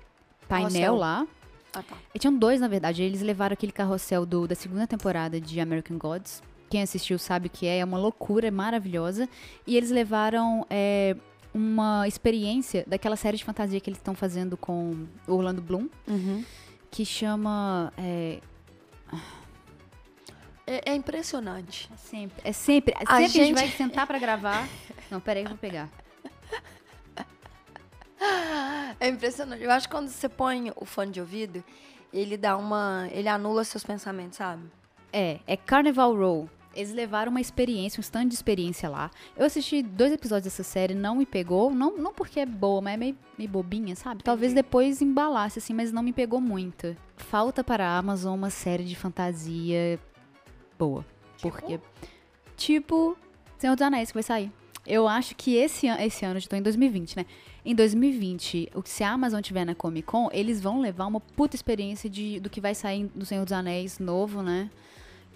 painel 0.47 0.95
lá. 0.95 1.27
Ah, 1.73 1.83
tá. 1.83 1.97
E 2.15 2.19
tinham 2.19 2.37
dois, 2.37 2.61
na 2.61 2.69
verdade. 2.69 3.03
Eles 3.03 3.23
levaram 3.23 3.55
aquele 3.55 3.73
carrossel 3.73 4.27
do, 4.27 4.47
da 4.47 4.55
segunda 4.55 4.87
temporada 4.87 5.41
de 5.41 5.59
American 5.59 5.97
Gods. 5.97 6.43
Quem 6.69 6.83
assistiu 6.83 7.19
sabe 7.19 7.47
o 7.47 7.51
que 7.51 7.67
é. 7.67 7.79
É 7.79 7.85
uma 7.85 7.99
loucura, 7.99 8.49
é 8.49 8.51
maravilhosa. 8.51 9.27
E 9.67 9.75
eles 9.75 9.91
levaram 9.91 10.67
é, 10.69 11.17
uma 11.57 12.07
experiência 12.07 12.85
daquela 12.87 13.17
série 13.17 13.37
de 13.39 13.45
fantasia 13.45 13.81
que 13.81 13.89
eles 13.89 13.99
estão 13.99 14.15
fazendo 14.15 14.57
com 14.57 15.07
o 15.27 15.33
Orlando 15.33 15.63
Bloom, 15.63 15.89
Uhum. 16.07 16.45
que 16.91 17.05
chama. 17.05 17.93
É, 17.97 18.41
É, 20.67 20.91
é 20.93 20.95
impressionante. 20.95 21.89
é 21.93 21.97
sempre. 21.97 22.41
É 22.45 22.53
sempre. 22.53 22.95
A 22.95 22.99
sempre 22.99 23.15
a 23.15 23.21
gente 23.21 23.33
gente- 23.45 23.55
vai 23.55 23.69
sentar 23.71 24.07
pra 24.07 24.19
gravar. 24.19 24.69
Não, 25.11 25.21
peraí, 25.21 25.45
eu 25.45 25.49
vou 25.49 25.59
pegar. 25.59 25.89
É 28.99 29.09
impressionante. 29.09 29.63
Eu 29.63 29.71
acho 29.71 29.89
que 29.89 29.95
quando 29.95 30.09
você 30.09 30.29
põe 30.29 30.73
o 30.75 30.85
fone 30.85 31.13
de 31.13 31.21
ouvido, 31.21 31.63
ele 32.13 32.37
dá 32.37 32.57
uma. 32.57 33.09
Ele 33.13 33.29
anula 33.29 33.63
seus 33.65 33.85
pensamentos, 33.85 34.39
sabe? 34.39 34.63
É, 35.13 35.39
é 35.47 35.57
Carnival 35.57 36.15
Row. 36.17 36.51
Eles 36.77 36.93
levaram 36.93 37.31
uma 37.31 37.41
experiência, 37.41 37.99
um 37.99 38.03
stand 38.03 38.29
de 38.29 38.35
experiência 38.35 38.89
lá. 38.89 39.11
Eu 39.37 39.47
assisti 39.47 39.83
dois 39.83 40.13
episódios 40.13 40.45
dessa 40.45 40.63
série, 40.63 40.95
não 40.95 41.17
me 41.17 41.25
pegou. 41.25 41.75
Não, 41.75 41.97
não 41.97 42.13
porque 42.13 42.39
é 42.39 42.47
boa, 42.47 42.83
mas 42.83 42.95
é 42.95 42.97
meio, 42.99 43.19
meio 43.39 43.51
bobinha, 43.51 43.97
sabe? 43.97 44.23
Talvez 44.23 44.53
depois 44.53 45.01
embalasse, 45.01 45.59
assim, 45.59 45.73
mas 45.73 45.91
não 45.91 46.03
me 46.03 46.13
pegou 46.13 46.41
muito. 46.41 46.95
Falta 47.17 47.65
para 47.65 47.89
a 47.89 47.99
Amazon 47.99 48.37
uma 48.37 48.51
série 48.51 48.85
de 48.85 48.95
fantasia 48.95 49.99
boa. 50.79 51.05
Porque, 51.41 51.81
tipo, 52.57 53.17
Senhor 53.59 53.75
dos 53.75 53.83
Anéis 53.83 54.11
que 54.11 54.15
vai 54.15 54.23
sair. 54.23 54.53
Eu 54.87 55.09
acho 55.09 55.35
que 55.35 55.57
esse, 55.57 55.89
an 55.89 55.97
esse 56.01 56.25
ano, 56.25 56.39
estou 56.39 56.57
em 56.59 56.63
2020, 56.63 57.17
né? 57.17 57.27
Em 57.65 57.75
2020, 57.75 58.71
o 58.75 58.83
que 58.83 58.89
se 58.89 59.03
a 59.03 59.11
Amazon 59.11 59.41
tiver 59.41 59.65
na 59.65 59.75
Comic 59.75 60.07
Con, 60.07 60.29
eles 60.33 60.61
vão 60.61 60.81
levar 60.81 61.07
uma 61.07 61.21
puta 61.21 61.57
experiência 61.57 62.09
de, 62.09 62.39
do 62.39 62.49
que 62.49 62.61
vai 62.61 62.75
sair 62.75 63.11
do 63.13 63.27
Senhor 63.27 63.45
dos 63.45 63.53
Anéis 63.53 63.99
novo, 63.99 64.43
né? 64.43 64.71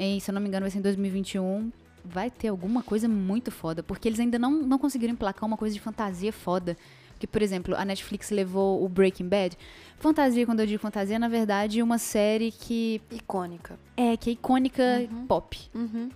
E, 0.01 0.21
se 0.21 0.31
eu 0.31 0.35
não 0.35 0.41
me 0.41 0.49
engano, 0.49 0.65
vai 0.65 0.71
ser 0.71 0.79
em 0.79 0.83
2021. 0.83 1.71
Vai 2.03 2.31
ter 2.31 2.49
alguma 2.49 2.83
coisa 2.83 3.07
muito 3.07 3.51
foda, 3.51 3.83
porque 3.83 4.09
eles 4.09 4.19
ainda 4.19 4.39
não, 4.39 4.51
não 4.51 4.79
conseguiram 4.79 5.13
emplacar 5.13 5.47
uma 5.47 5.57
coisa 5.59 5.75
de 5.75 5.81
fantasia 5.81 6.33
foda. 6.33 6.77
Que, 7.19 7.27
por 7.27 7.43
exemplo, 7.43 7.77
a 7.77 7.85
Netflix 7.85 8.31
levou 8.31 8.83
o 8.83 8.89
Breaking 8.89 9.29
Bad. 9.29 9.57
Fantasia, 9.99 10.47
quando 10.47 10.61
eu 10.61 10.67
digo 10.67 10.81
fantasia, 10.81 11.19
na 11.19 11.29
verdade, 11.29 11.83
uma 11.83 11.99
série 11.99 12.51
que. 12.51 13.03
Icônica. 13.11 13.79
É, 13.95 14.17
que 14.17 14.31
é 14.31 14.33
icônica 14.33 14.83
pop. 15.29 15.59
Uhum. 15.75 16.09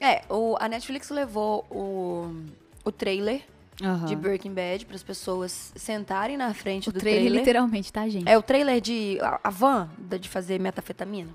É, 0.00 0.22
o, 0.30 0.56
a 0.58 0.66
Netflix 0.68 1.10
levou 1.10 1.66
o, 1.70 2.34
o 2.82 2.90
trailer 2.90 3.42
Aham. 3.82 4.06
de 4.06 4.16
Breaking 4.16 4.54
Bad 4.54 4.86
para 4.86 4.96
as 4.96 5.02
pessoas 5.02 5.72
sentarem 5.76 6.38
na 6.38 6.52
frente 6.54 6.88
O 6.88 6.92
do 6.92 6.98
trailer, 6.98 7.20
trailer. 7.24 7.40
literalmente, 7.40 7.92
tá, 7.92 8.08
gente? 8.08 8.26
É 8.26 8.36
o 8.38 8.42
trailer 8.42 8.80
de 8.80 9.18
a, 9.20 9.38
a 9.44 9.50
van 9.50 9.90
de 10.18 10.28
fazer 10.30 10.58
metafetamina, 10.58 11.30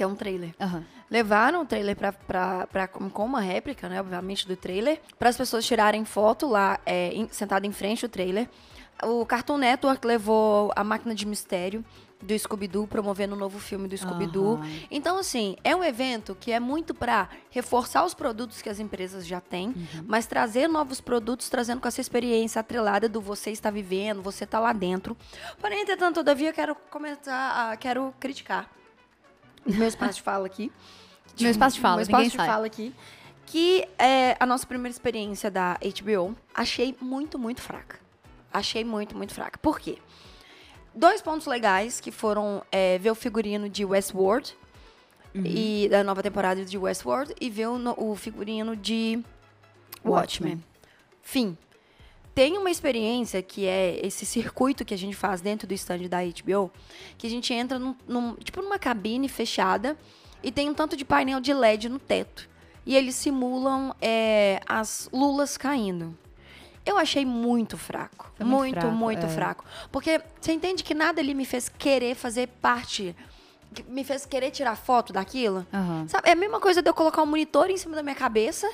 que 0.00 0.04
é 0.04 0.06
um 0.06 0.14
trailer. 0.14 0.54
Aham. 0.58 0.82
Levaram 1.10 1.60
o 1.60 1.66
trailer 1.66 1.94
pra, 1.94 2.10
pra, 2.10 2.66
pra, 2.68 2.88
com 2.88 3.22
uma 3.26 3.40
réplica, 3.42 3.86
né, 3.86 4.00
obviamente, 4.00 4.48
do 4.48 4.56
trailer, 4.56 4.98
para 5.18 5.28
as 5.28 5.36
pessoas 5.36 5.66
tirarem 5.66 6.06
foto 6.06 6.46
lá, 6.48 6.80
é, 6.86 7.08
em, 7.12 7.28
sentado 7.28 7.66
em 7.66 7.72
frente 7.72 8.02
ao 8.02 8.08
trailer. 8.08 8.48
O 9.02 9.26
Cartoon 9.26 9.58
Network 9.58 10.06
levou 10.06 10.72
a 10.74 10.82
máquina 10.82 11.14
de 11.14 11.26
mistério 11.26 11.84
do 12.22 12.38
Scooby-Doo, 12.38 12.86
promovendo 12.86 13.34
o 13.34 13.38
novo 13.38 13.58
filme 13.58 13.88
do 13.88 13.96
Scooby-Doo. 13.96 14.54
Aham. 14.56 14.70
Então, 14.90 15.18
assim, 15.18 15.54
é 15.64 15.76
um 15.76 15.84
evento 15.84 16.34
que 16.38 16.50
é 16.52 16.60
muito 16.60 16.94
para 16.94 17.28
reforçar 17.50 18.02
os 18.04 18.14
produtos 18.14 18.62
que 18.62 18.68
as 18.70 18.78
empresas 18.80 19.26
já 19.26 19.40
têm, 19.40 19.68
Uhum. 19.68 20.04
mas 20.06 20.26
trazer 20.26 20.66
novos 20.66 20.98
produtos, 21.00 21.50
trazendo 21.50 21.80
com 21.80 21.88
essa 21.88 22.00
experiência 22.00 22.60
atrelada 22.60 23.06
do 23.06 23.20
você 23.20 23.50
está 23.50 23.70
vivendo, 23.70 24.22
você 24.22 24.44
está 24.44 24.58
lá 24.60 24.72
dentro. 24.72 25.14
Porém, 25.60 25.82
entretanto, 25.82 26.14
todavia, 26.16 26.52
quero 26.54 26.74
comentar, 26.90 27.72
a- 27.72 27.76
quero 27.76 28.14
criticar 28.18 28.70
meu 29.66 29.86
espaço 29.88 30.14
de 30.14 30.22
fala 30.22 30.46
aqui. 30.46 30.72
Meu 31.40 31.50
espaço 31.50 31.76
de 31.76 31.82
fala, 31.82 31.96
meu 31.96 32.02
espaço 32.02 32.30
de 32.30 32.36
sai. 32.36 32.46
fala 32.46 32.66
aqui. 32.66 32.94
Que 33.46 33.86
é 33.98 34.36
a 34.38 34.46
nossa 34.46 34.66
primeira 34.66 34.90
experiência 34.90 35.50
da 35.50 35.78
HBO. 36.00 36.36
Achei 36.54 36.96
muito, 37.00 37.38
muito 37.38 37.60
fraca. 37.60 37.98
Achei 38.52 38.84
muito, 38.84 39.16
muito 39.16 39.34
fraca. 39.34 39.58
Por 39.58 39.80
quê? 39.80 39.98
Dois 40.94 41.22
pontos 41.22 41.46
legais 41.46 42.00
que 42.00 42.10
foram 42.10 42.62
é, 42.70 42.98
ver 42.98 43.10
o 43.10 43.14
figurino 43.14 43.68
de 43.68 43.84
Westworld 43.84 44.56
Uhum. 45.32 45.44
e 45.46 45.88
da 45.88 46.02
nova 46.02 46.24
temporada 46.24 46.64
de 46.64 46.76
Westworld 46.76 47.32
e 47.40 47.48
ver 47.48 47.68
o, 47.68 47.94
o 47.96 48.16
figurino 48.16 48.74
de 48.74 49.22
Watchmen. 50.04 50.54
Watchmen. 50.54 50.64
Fim. 51.22 51.56
Tem 52.34 52.56
uma 52.56 52.70
experiência 52.70 53.42
que 53.42 53.66
é 53.66 54.00
esse 54.06 54.24
circuito 54.24 54.84
que 54.84 54.94
a 54.94 54.98
gente 54.98 55.16
faz 55.16 55.40
dentro 55.40 55.66
do 55.66 55.74
stand 55.74 56.08
da 56.08 56.18
HBO, 56.22 56.70
que 57.18 57.26
a 57.26 57.30
gente 57.30 57.52
entra 57.52 57.78
num, 57.78 57.94
num- 58.06 58.34
tipo 58.36 58.62
numa 58.62 58.78
cabine 58.78 59.28
fechada 59.28 59.96
e 60.42 60.50
tem 60.52 60.70
um 60.70 60.74
tanto 60.74 60.96
de 60.96 61.04
painel 61.04 61.40
de 61.40 61.52
LED 61.52 61.88
no 61.88 61.98
teto. 61.98 62.48
E 62.86 62.96
eles 62.96 63.14
simulam 63.14 63.94
é, 64.00 64.60
as 64.66 65.08
lulas 65.12 65.56
caindo. 65.56 66.16
Eu 66.86 66.96
achei 66.96 67.26
muito 67.26 67.76
fraco. 67.76 68.32
Muito 68.38 68.50
muito, 68.50 68.80
fraco, 68.80 68.96
muito 68.96 69.26
é. 69.26 69.28
fraco. 69.28 69.64
Porque 69.92 70.20
você 70.40 70.52
entende 70.52 70.82
que 70.82 70.94
nada 70.94 71.20
ali 71.20 71.34
me 71.34 71.44
fez 71.44 71.68
querer 71.68 72.14
fazer 72.14 72.48
parte, 72.60 73.14
me 73.86 74.02
fez 74.02 74.24
querer 74.24 74.50
tirar 74.50 74.76
foto 74.76 75.12
daquilo? 75.12 75.66
Aham. 75.72 76.08
Sabe, 76.08 76.28
é 76.30 76.32
a 76.32 76.36
mesma 76.36 76.58
coisa 76.58 76.80
de 76.80 76.88
eu 76.88 76.94
colocar 76.94 77.22
um 77.22 77.26
monitor 77.26 77.68
em 77.68 77.76
cima 77.76 77.94
da 77.94 78.02
minha 78.02 78.14
cabeça, 78.14 78.68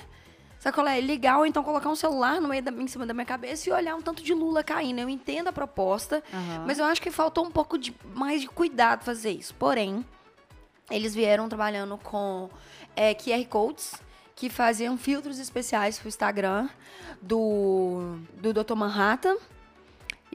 sabe 0.66 0.74
qual 0.74 0.88
é? 0.88 1.00
Ligar 1.00 1.38
ou 1.38 1.46
então 1.46 1.62
colocar 1.62 1.88
um 1.88 1.94
celular 1.94 2.40
no 2.40 2.48
meio 2.48 2.62
da, 2.62 2.72
em 2.72 2.88
cima 2.88 3.06
da 3.06 3.14
minha 3.14 3.24
cabeça 3.24 3.68
e 3.68 3.72
olhar 3.72 3.94
um 3.94 4.02
tanto 4.02 4.22
de 4.22 4.34
lula 4.34 4.64
caindo. 4.64 4.98
Eu 4.98 5.08
entendo 5.08 5.48
a 5.48 5.52
proposta, 5.52 6.22
Aham. 6.32 6.64
mas 6.66 6.78
eu 6.78 6.84
acho 6.84 7.00
que 7.00 7.10
faltou 7.10 7.46
um 7.46 7.50
pouco 7.50 7.78
de, 7.78 7.94
mais 8.14 8.40
de 8.40 8.48
cuidado 8.48 9.04
fazer 9.04 9.30
isso. 9.30 9.54
Porém, 9.54 10.04
eles 10.90 11.14
vieram 11.14 11.48
trabalhando 11.48 11.96
com 11.98 12.50
é, 12.96 13.14
QR 13.14 13.44
Codes 13.48 13.94
que 14.34 14.50
faziam 14.50 14.98
filtros 14.98 15.38
especiais 15.38 15.98
pro 15.98 16.08
Instagram 16.08 16.68
do, 17.22 18.18
do 18.34 18.52
Dr. 18.52 18.74
Manhattan 18.74 19.36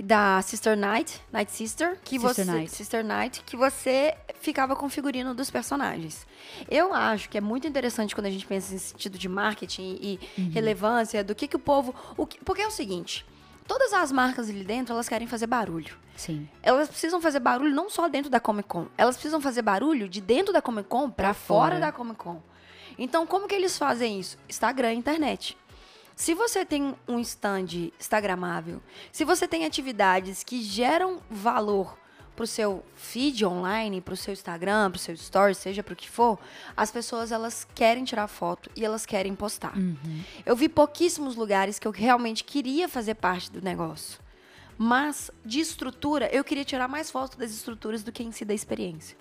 da 0.02 0.42
Sister 0.42 0.76
Night, 0.78 1.22
Night 1.32 1.52
Sister, 1.52 1.98
que 2.04 2.20
Sister 2.20 2.34
você 2.34 2.46
Night. 2.46 2.72
Sister 2.72 3.04
Night, 3.06 3.44
que 3.46 3.56
você 3.56 4.16
ficava 4.40 4.76
com 4.76 4.86
o 4.86 4.90
figurino 4.90 5.34
dos 5.36 5.50
personagens. 5.52 6.26
Eu 6.70 6.94
acho 6.94 7.30
que 7.30 7.38
é 7.38 7.42
muito 7.42 7.68
interessante 7.68 8.16
quando 8.16 8.28
a 8.28 8.32
gente 8.32 8.46
pensa 8.46 8.74
em 8.74 8.78
sentido 8.78 9.18
de 9.18 9.30
marketing 9.30 9.98
e 10.02 10.20
Uhum. 10.38 10.52
relevância 10.54 11.24
do 11.24 11.36
que 11.36 11.48
que 11.48 11.56
o 11.56 11.60
povo, 11.60 11.94
o 12.18 12.26
que- 12.26 12.40
porque 12.44 12.62
é 12.62 12.68
o 12.68 12.72
seguinte, 12.72 13.26
todas 13.68 13.94
as 13.94 14.12
marcas 14.12 14.50
ali 14.50 14.64
dentro, 14.64 14.94
elas 14.94 15.08
querem 15.08 15.28
fazer 15.28 15.48
barulho. 15.48 15.96
Sim. 16.16 16.48
Elas 16.62 16.88
precisam 16.90 17.22
fazer 17.22 17.40
barulho 17.40 17.74
não 17.74 17.90
só 17.90 18.08
dentro 18.08 18.30
da 18.30 18.40
Comic 18.40 18.68
Con, 18.68 18.88
elas 18.98 19.16
precisam 19.16 19.40
fazer 19.42 19.62
barulho 19.62 20.08
de 20.10 20.20
dentro 20.22 20.52
da 20.54 20.62
Comic 20.62 20.88
Con 20.90 21.10
pra 21.10 21.26
Pra 21.28 21.34
fora 21.34 21.72
fora. 21.76 21.80
da 21.80 21.92
Comic 21.92 22.18
Con. 22.18 22.42
Então, 22.98 23.26
como 23.26 23.48
que 23.48 23.56
eles 23.56 23.78
fazem 23.78 24.20
isso? 24.20 24.38
Instagram 24.50 24.94
e 24.94 24.98
internet. 24.98 25.58
Se 26.16 26.34
você 26.34 26.66
tem 26.66 26.96
um 27.08 27.20
stand 27.20 27.92
instagramável, 28.00 28.82
se 29.12 29.24
você 29.24 29.48
tem 29.48 29.66
atividades 29.66 30.44
que 30.44 30.62
geram 30.62 31.22
valor 31.30 31.98
pro 32.36 32.48
seu 32.48 32.84
feed 32.96 33.46
online, 33.46 34.02
pro 34.02 34.16
seu 34.16 34.34
Instagram, 34.34 34.92
pro 34.92 35.00
seu 35.00 35.14
story, 35.14 35.54
seja 35.54 35.84
pro 35.84 35.96
que 35.96 36.10
for, 36.10 36.40
as 36.76 36.92
pessoas 36.92 37.32
elas 37.32 37.68
querem 37.76 38.04
tirar 38.04 38.28
foto 38.28 38.70
e 38.76 38.86
elas 38.86 39.06
querem 39.06 39.36
postar. 39.36 39.74
Eu 40.46 40.56
vi 40.56 40.70
pouquíssimos 40.70 41.36
lugares 41.36 41.78
que 41.78 41.88
eu 41.88 41.92
realmente 41.92 42.44
queria 42.44 42.88
fazer 42.88 43.16
parte 43.16 43.52
do 43.52 43.62
negócio. 43.62 44.20
Mas 44.78 45.30
de 45.46 45.60
estrutura, 45.60 46.30
eu 46.34 46.44
queria 46.44 46.66
tirar 46.66 46.88
mais 46.88 47.12
foto 47.12 47.38
das 47.38 47.52
estruturas 47.52 48.02
do 48.02 48.12
que 48.12 48.24
em 48.24 48.32
si 48.32 48.44
da 48.44 48.54
experiência. 48.54 49.16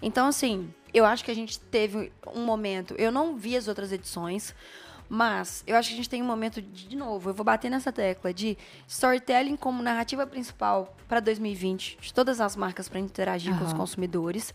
Então, 0.00 0.28
assim, 0.28 0.72
eu 0.94 1.04
acho 1.04 1.24
que 1.24 1.30
a 1.30 1.34
gente 1.34 1.58
teve 1.58 2.12
um 2.32 2.44
momento. 2.44 2.94
Eu 2.94 3.10
não 3.10 3.36
vi 3.36 3.56
as 3.56 3.66
outras 3.66 3.90
edições, 3.90 4.54
mas 5.12 5.64
eu 5.66 5.76
acho 5.76 5.88
que 5.88 5.94
a 5.94 5.96
gente 5.96 6.08
tem 6.08 6.22
um 6.22 6.26
momento 6.26 6.62
de, 6.62 6.86
de 6.88 6.96
novo. 6.96 7.30
Eu 7.30 7.34
vou 7.34 7.44
bater 7.44 7.68
nessa 7.68 7.90
tecla 7.92 8.32
de 8.32 8.56
storytelling 8.86 9.56
como 9.56 9.82
narrativa 9.82 10.24
principal 10.26 10.96
para 11.08 11.18
2020, 11.18 11.98
de 12.00 12.14
todas 12.14 12.40
as 12.40 12.54
marcas 12.54 12.88
para 12.88 13.00
interagir 13.00 13.52
com 13.58 13.64
os 13.64 13.72
consumidores. 13.72 14.54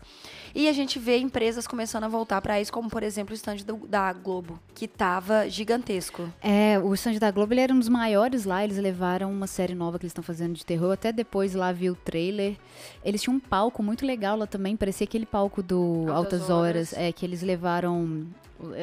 E 0.54 0.66
a 0.68 0.72
gente 0.72 0.98
vê 0.98 1.18
empresas 1.18 1.66
começando 1.66 2.04
a 2.04 2.08
voltar 2.08 2.40
para 2.40 2.58
isso, 2.58 2.72
como 2.72 2.88
por 2.88 3.02
exemplo 3.02 3.32
o 3.32 3.36
stand 3.36 3.56
do- 3.56 3.86
da 3.86 4.10
Globo, 4.14 4.58
que 4.74 4.88
tava 4.88 5.48
gigantesco. 5.50 6.26
É, 6.40 6.78
o 6.78 6.94
stand 6.94 7.18
da 7.18 7.30
Globo 7.30 7.52
ele 7.52 7.60
era 7.60 7.74
um 7.74 7.78
dos 7.78 7.90
maiores 7.90 8.46
lá. 8.46 8.64
Eles 8.64 8.78
levaram 8.78 9.30
uma 9.30 9.46
série 9.46 9.74
nova 9.74 9.98
que 9.98 10.04
eles 10.06 10.12
estão 10.12 10.24
fazendo 10.24 10.54
de 10.54 10.64
terror. 10.64 10.92
Até 10.92 11.12
depois 11.12 11.54
lá 11.54 11.70
vi 11.72 11.90
o 11.90 11.94
trailer. 11.94 12.56
Eles 13.04 13.20
tinham 13.20 13.36
um 13.36 13.40
palco 13.40 13.82
muito 13.82 14.06
legal 14.06 14.36
lá 14.38 14.46
também. 14.46 14.74
Parecia 14.76 15.04
aquele 15.04 15.26
palco 15.26 15.62
do 15.62 16.06
Altas 16.10 16.40
Altas, 16.40 16.40
Horas. 16.50 16.92
Horas. 16.92 16.92
É, 16.94 17.12
que 17.12 17.26
eles 17.26 17.42
levaram 17.42 18.26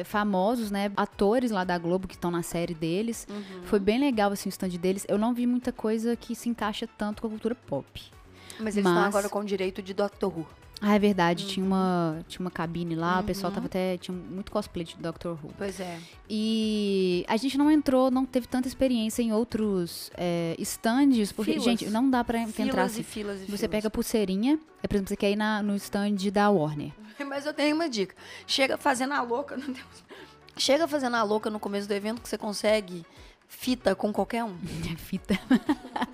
famosos, 0.04 0.70
né? 0.70 0.90
Atores 0.96 1.50
lá 1.50 1.64
da 1.64 1.76
Globo 1.78 2.06
que 2.08 2.14
estão 2.14 2.30
na 2.30 2.42
série 2.42 2.74
deles. 2.74 3.26
Foi 3.64 3.78
bem 3.78 3.98
legal, 3.98 4.32
assim, 4.32 4.48
o 4.48 4.50
stand 4.50 4.68
deles. 4.70 5.04
Eu 5.08 5.18
não 5.18 5.34
vi 5.34 5.46
muita 5.46 5.72
coisa 5.72 6.14
que 6.16 6.34
se 6.34 6.48
encaixa 6.48 6.86
tanto 6.98 7.20
com 7.22 7.28
a 7.28 7.30
cultura 7.30 7.54
pop. 7.54 7.86
Mas 8.60 8.76
eles 8.76 8.86
estão 8.86 8.94
Mas- 8.94 9.06
agora 9.06 9.28
com 9.28 9.40
o 9.40 9.44
direito 9.44 9.82
de 9.82 9.92
Doctor 9.94 10.32
Who. 10.38 10.46
Ah, 10.80 10.96
é 10.96 10.98
verdade. 10.98 11.46
Tinha, 11.46 11.64
uma, 11.64 12.18
tinha 12.28 12.40
uma 12.40 12.50
cabine 12.50 12.94
lá. 12.94 13.20
O 13.20 13.24
pessoal 13.24 13.48
Uhum. 13.50 13.54
tava 13.54 13.66
até... 13.66 13.96
Tinha 13.96 14.14
muito 14.14 14.52
cosplay 14.52 14.84
de 14.84 14.96
Doctor 14.96 15.32
Who. 15.42 15.50
Pois 15.56 15.80
é. 15.80 15.98
E 16.28 17.24
a 17.26 17.36
gente 17.38 17.56
não 17.56 17.70
entrou, 17.70 18.10
não 18.10 18.26
teve 18.26 18.46
tanta 18.46 18.68
experiência 18.68 19.22
em 19.22 19.32
outros 19.32 20.10
é, 20.16 20.54
stands, 20.58 21.32
porque, 21.32 21.52
Filas. 21.52 21.64
gente, 21.64 21.86
não 21.86 22.10
dá 22.10 22.22
pra 22.22 22.38
Filas 22.46 22.58
entrar 22.58 22.82
e 22.82 22.86
assim. 22.86 23.02
filas 23.02 23.36
e 23.36 23.44
Você 23.44 23.56
filas. 23.56 23.70
pega 23.70 23.88
pulseirinha, 23.90 24.58
é, 24.82 24.86
por 24.88 24.96
exemplo, 24.96 25.08
você 25.08 25.16
quer 25.16 25.30
ir 25.30 25.36
na, 25.36 25.62
no 25.62 25.74
stand 25.76 26.16
da 26.32 26.50
Warner. 26.50 26.92
Mas 27.26 27.46
eu 27.46 27.54
tenho 27.54 27.74
uma 27.74 27.88
dica. 27.88 28.14
Chega 28.46 28.76
fazendo 28.76 29.12
a 29.12 29.22
louca. 29.22 29.58
Chega 30.56 30.86
fazendo 30.86 31.16
a 31.16 31.22
louca 31.22 31.50
no 31.50 31.60
começo 31.60 31.88
do 31.88 31.94
evento 31.94 32.22
que 32.22 32.28
você 32.28 32.38
consegue 32.38 33.04
fita 33.48 33.94
com 33.94 34.12
qualquer 34.12 34.44
um. 34.44 34.56
Fita. 34.96 35.38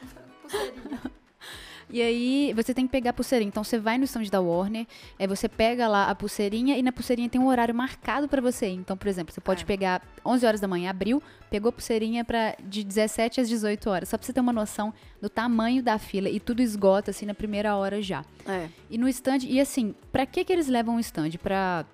E 1.92 2.00
aí, 2.00 2.52
você 2.54 2.72
tem 2.72 2.86
que 2.86 2.92
pegar 2.92 3.10
a 3.10 3.12
pulseirinha. 3.12 3.48
Então, 3.48 3.64
você 3.64 3.78
vai 3.78 3.98
no 3.98 4.04
stand 4.04 4.24
da 4.30 4.40
Warner, 4.40 4.86
aí 5.18 5.26
você 5.26 5.48
pega 5.48 5.88
lá 5.88 6.08
a 6.10 6.14
pulseirinha 6.14 6.76
e 6.76 6.82
na 6.82 6.92
pulseirinha 6.92 7.28
tem 7.28 7.40
um 7.40 7.48
horário 7.48 7.74
marcado 7.74 8.28
pra 8.28 8.40
você. 8.40 8.68
ir. 8.68 8.74
Então, 8.74 8.96
por 8.96 9.08
exemplo, 9.08 9.32
você 9.34 9.40
pode 9.40 9.62
É. 9.62 9.66
pegar 9.66 10.02
11 10.24 10.46
horas 10.46 10.60
da 10.60 10.68
manhã, 10.68 10.90
abriu, 10.90 11.22
pegou 11.50 11.68
a 11.70 11.72
pulseirinha 11.72 12.24
pra, 12.24 12.54
de 12.62 12.84
17 12.84 13.40
às 13.40 13.48
18 13.48 13.90
horas. 13.90 14.08
Só 14.08 14.16
pra 14.16 14.26
você 14.26 14.32
ter 14.32 14.40
uma 14.40 14.52
noção 14.52 14.92
do 15.20 15.28
tamanho 15.28 15.82
da 15.82 15.98
fila. 15.98 16.28
E 16.28 16.38
tudo 16.38 16.60
esgota, 16.62 17.10
assim, 17.10 17.26
na 17.26 17.34
primeira 17.34 17.74
hora 17.76 18.00
já. 18.00 18.24
É. 18.46 18.68
E 18.88 18.96
no 18.98 19.08
stand, 19.08 19.38
e 19.44 19.60
assim, 19.60 19.94
pra 20.12 20.24
que 20.26 20.44
que 20.44 20.52
eles 20.52 20.68
levam 20.68 20.96
o 20.96 21.00
stand? 21.00 21.30
Pra 21.42 21.84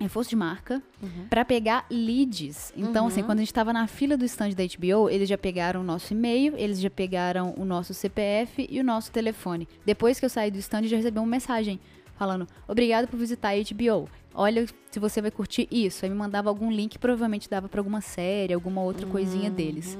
reforço 0.00 0.30
de 0.30 0.36
marca, 0.36 0.82
pra 1.30 1.44
pegar 1.44 1.86
leads. 1.90 2.72
Então, 2.76 3.06
assim, 3.06 3.22
quando 3.22 3.38
a 3.38 3.42
gente 3.42 3.54
tava 3.54 3.72
na 3.72 3.86
fila 3.86 4.16
do 4.16 4.24
stand 4.24 4.50
da 4.50 4.64
HBO, 4.64 5.08
eles 5.08 5.28
já 5.28 5.38
pegaram 5.38 5.80
o 5.80 5.84
nosso 5.84 6.12
e-mail, 6.12 6.54
eles 6.56 6.80
já 6.80 6.90
pegaram 6.90 7.54
o 7.56 7.64
nosso 7.64 7.94
CPF 7.94 8.66
e 8.70 8.80
o 8.80 8.84
nosso 8.84 9.10
telefone. 9.12 9.68
Depois 9.84 10.18
que 10.18 10.24
eu 10.26 10.30
saí 10.30 10.50
do 10.50 10.58
stand, 10.58 10.84
já 10.84 10.96
recebi 10.96 11.18
uma 11.18 11.26
mensagem 11.26 11.78
falando: 12.16 12.46
"Obrigado 12.68 13.08
por 13.08 13.18
visitar 13.18 13.50
a 13.50 13.56
HBO. 13.56 14.08
Olha 14.34 14.66
se 14.90 14.98
você 14.98 15.22
vai 15.22 15.30
curtir 15.30 15.68
isso". 15.70 16.04
Aí 16.04 16.10
me 16.10 16.16
mandava 16.16 16.48
algum 16.48 16.70
link, 16.70 16.98
provavelmente 16.98 17.48
dava 17.48 17.68
pra 17.68 17.80
alguma 17.80 18.00
série, 18.00 18.52
alguma 18.52 18.82
outra 18.82 19.06
coisinha 19.06 19.50
deles. 19.50 19.96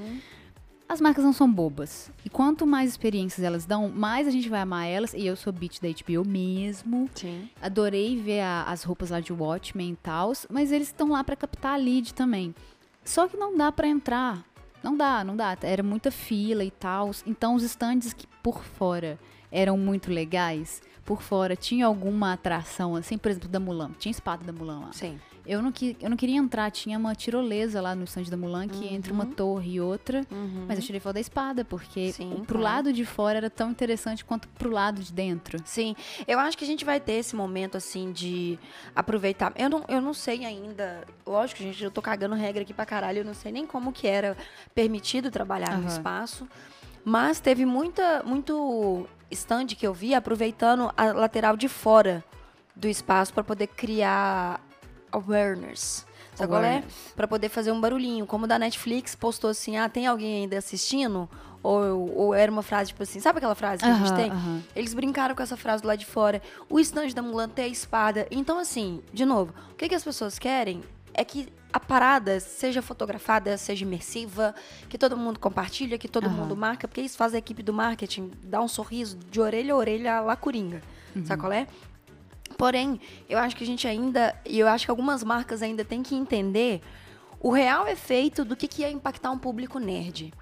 As 0.89 1.01
marcas 1.01 1.25
não 1.25 1.33
são 1.33 1.51
bobas. 1.51 2.11
E 2.25 2.31
quanto 2.31 2.67
mais 2.67 2.91
experiências 2.91 3.43
elas 3.45 3.65
dão, 3.65 3.89
mais 3.89 4.29
a 4.29 4.31
gente 4.31 4.49
vai 4.49 4.61
amar 4.61 4.87
elas. 4.87 5.15
E 5.15 5.27
eu 5.27 5.35
sou 5.35 5.53
beat 5.53 5.81
da 5.81 5.89
HBO 5.89 6.29
mesmo. 6.29 7.09
Sim. 7.15 7.49
Adorei 7.61 8.21
ver 8.21 8.41
a- 8.41 8.65
as 8.65 8.85
roupas 8.85 9.11
lá 9.11 9.19
de 9.21 9.33
Watchmen 9.33 9.93
e 9.93 9.97
tal, 9.97 10.33
mas 10.51 10.71
eles 10.71 10.89
estão 10.89 11.09
lá 11.11 11.25
pra 11.25 11.35
captar 11.37 11.73
a 11.75 11.77
lead 11.77 12.13
também. 12.13 12.55
Só 13.05 13.27
que 13.27 13.37
não 13.37 13.57
dá 13.57 13.73
pra 13.73 13.89
entrar. 13.89 14.45
Não 14.83 14.95
dá, 14.97 15.25
não 15.25 15.35
dá. 15.35 15.57
Era 15.63 15.83
muita 15.83 16.11
fila 16.11 16.63
e 16.63 16.71
tal. 16.71 17.11
Então 17.27 17.55
os 17.55 17.63
stands 17.63 18.13
que 18.13 18.27
por 18.43 18.63
fora 18.63 19.19
eram 19.51 19.79
muito 19.79 20.11
legais, 20.11 20.83
por 21.05 21.23
fora 21.23 21.57
tinha 21.57 21.87
alguma 21.87 22.35
atração, 22.35 22.95
assim, 22.95 23.17
por 23.17 23.31
exemplo, 23.31 23.49
da 23.49 23.59
Mulan. 23.59 23.93
Tinha 23.99 24.11
espada 24.11 24.45
da 24.45 24.53
Mulan 24.53 24.81
lá. 24.81 24.93
Sim. 24.93 25.19
Eu 25.47 25.61
não, 25.61 25.71
que, 25.71 25.97
eu 26.01 26.09
não 26.09 26.17
queria 26.17 26.37
entrar, 26.39 26.71
tinha 26.71 26.99
uma 26.99 27.15
tirolesa 27.15 27.81
lá 27.81 27.95
no 27.95 28.05
stand 28.05 28.25
da 28.25 28.37
Mulan, 28.37 28.67
que 28.67 28.87
entre 28.87 29.13
uma 29.13 29.27
torre 29.27 29.75
e 29.75 29.81
outra. 29.81 30.25
Mas 30.67 30.79
eu 30.79 30.85
tirei 30.85 31.01
foto 31.01 31.15
da 31.15 31.21
espada, 31.21 31.65
porque 31.65 32.13
Sim, 32.13 32.43
pro 32.47 32.59
claro. 32.59 32.63
lado 32.77 32.93
de 32.93 33.05
fora 33.05 33.37
era 33.37 33.51
tão 33.51 33.71
interessante 33.71 34.25
quanto 34.25 34.49
pro 34.49 34.71
lado 34.71 35.03
de 35.03 35.13
dentro. 35.13 35.59
Sim, 35.65 35.95
eu 36.27 36.39
acho 36.39 36.57
que 36.57 36.65
a 36.65 36.67
gente 36.67 36.85
vai 36.85 36.99
ter 36.99 37.13
esse 37.13 37.37
momento, 37.37 37.77
assim, 37.77 38.11
de 38.13 38.59
aproveitar. 38.97 39.53
Eu 39.57 39.69
não, 39.69 39.85
eu 39.87 40.01
não 40.01 40.15
sei 40.15 40.47
ainda, 40.47 41.07
lógico, 41.27 41.63
gente, 41.63 41.85
eu 41.85 41.91
tô 41.91 42.01
cagando 42.01 42.35
regra 42.35 42.63
aqui 42.63 42.73
pra 42.73 42.87
caralho, 42.87 43.19
eu 43.19 43.25
não 43.25 43.35
sei 43.35 43.53
nem 43.53 43.67
como 43.67 43.93
que 43.93 44.07
era 44.07 44.37
permitido 44.75 45.31
trabalhar 45.31 45.73
no 45.73 45.81
Aham. 45.81 45.89
espaço, 45.89 46.49
mas 47.05 47.39
teve 47.39 47.67
muita, 47.67 48.23
muito 48.23 49.07
stand 49.31 49.67
que 49.67 49.87
eu 49.87 49.93
vi 49.93 50.15
aproveitando 50.15 50.91
a 50.97 51.13
lateral 51.13 51.57
de 51.57 51.69
fora 51.69 52.25
do 52.75 52.89
espaço 52.89 53.33
para 53.33 53.45
poder 53.45 53.67
criar 53.69 54.61
awareness. 55.15 56.07
Sabe 56.35 56.49
qual 56.51 56.65
é? 56.65 56.83
Pra 57.15 57.29
poder 57.29 57.49
fazer 57.49 57.71
um 57.71 57.81
barulhinho. 57.81 58.27
Como 58.27 58.45
o 58.45 58.49
da 58.49 58.59
Netflix 58.59 59.15
postou 59.15 59.51
assim, 59.51 59.77
ah, 59.77 59.89
tem 59.89 60.07
alguém 60.07 60.43
ainda 60.43 60.59
assistindo? 60.59 61.29
Ou, 61.63 62.15
ou 62.15 62.35
era 62.35 62.51
uma 62.51 62.63
frase 62.63 62.89
tipo 62.89 63.03
assim, 63.03 63.21
sabe 63.21 63.39
aquela 63.39 63.55
frase 63.55 63.83
que 63.83 63.89
a 63.89 63.95
gente 63.95 64.13
tem? 64.15 64.31
aham. 64.31 64.61
Eles 64.77 64.93
brincaram 64.93 65.35
com 65.35 65.43
essa 65.43 65.57
frase 65.57 65.83
do 65.83 65.89
lado 65.89 65.99
de 65.99 66.07
fora. 66.07 66.43
O 66.69 66.79
stand 66.81 67.09
da 67.15 67.23
Mulan 67.23 67.49
tem 67.49 67.67
a 67.67 67.69
espada. 67.69 68.27
Então, 68.31 68.59
assim, 68.59 69.01
de 69.13 69.25
novo, 69.25 69.55
o 69.73 69.75
que, 69.75 69.89
que 69.89 69.95
as 69.95 70.05
pessoas 70.05 70.39
querem 70.39 70.83
é 71.15 71.25
que 71.25 71.49
a 71.73 71.81
parada 71.81 72.39
seja 72.39 72.83
fotografada, 72.83 73.57
seja 73.57 73.85
imersiva, 73.85 74.55
que 74.89 74.99
todo 74.99 75.17
mundo 75.17 75.41
compartilha, 75.41 75.97
que 75.99 76.07
todo 76.07 76.29
mundo 76.31 76.57
marca, 76.57 76.87
porque 76.87 77.01
isso 77.01 77.17
faz 77.17 77.35
a 77.35 77.39
equipe 77.39 77.63
do 77.63 77.73
marketing 77.73 78.31
dar 78.45 78.61
um 78.61 78.69
sorriso 78.69 79.19
de 79.31 79.41
orelha 79.41 79.75
a 79.75 79.77
orelha 79.77 80.21
lá 80.21 80.37
coringa. 80.37 80.83
Uhum. 81.17 81.25
Sabe 81.25 81.41
qual 81.41 81.53
é? 81.53 81.67
Porém, 82.65 82.99
eu 83.29 83.39
acho 83.39 83.55
que 83.55 83.63
a 83.63 83.67
gente 83.67 83.87
ainda, 83.87 84.35
e 84.43 84.59
eu 84.59 84.67
acho 84.67 84.87
que 84.87 84.91
algumas 84.91 85.23
marcas 85.23 85.61
ainda 85.61 85.85
têm 85.85 86.03
que 86.03 86.15
entender 86.15 86.81
o 87.39 87.51
real 87.51 87.87
efeito 87.87 88.43
do 88.43 88.57
que, 88.57 88.67
que 88.67 88.83
é 88.83 88.91
impactar 88.91 89.31
um 89.33 89.39
público 89.39 89.79
nerd. 89.79 90.33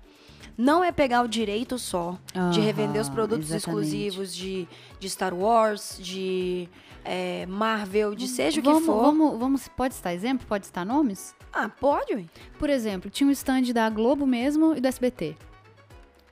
Não 0.56 0.84
é 0.84 0.92
pegar 0.92 1.22
o 1.22 1.26
direito 1.26 1.76
só 1.80 2.16
de 2.52 2.60
revender 2.60 3.02
os 3.02 3.08
produtos 3.08 3.50
exatamente. 3.50 3.86
exclusivos 3.86 4.32
de, 4.32 4.68
de 5.00 5.10
Star 5.10 5.34
Wars, 5.34 5.98
de 6.00 6.68
é, 7.04 7.44
Marvel, 7.46 8.14
de 8.14 8.28
seja 8.28 8.60
o 8.60 8.62
que 8.62 8.68
vamos, 8.68 8.86
for. 8.86 9.02
Vamos, 9.02 9.38
vamos, 9.40 9.66
pode 9.66 9.94
citar 9.94 10.14
exemplo? 10.14 10.46
Pode 10.46 10.66
citar 10.66 10.86
nomes? 10.86 11.34
Ah, 11.52 11.68
pode. 11.68 12.30
Por 12.56 12.70
exemplo, 12.70 13.10
tinha 13.10 13.26
um 13.26 13.32
stand 13.32 13.72
da 13.74 13.90
Globo 13.90 14.24
mesmo 14.24 14.76
e 14.76 14.80
do 14.80 14.86
SBT. 14.86 15.36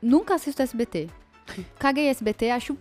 Nunca 0.01 0.37
assisto 0.37 0.63
SBT. 0.63 1.11
Caguei 1.81 2.07
SBT, 2.07 2.53
acho 2.53 2.79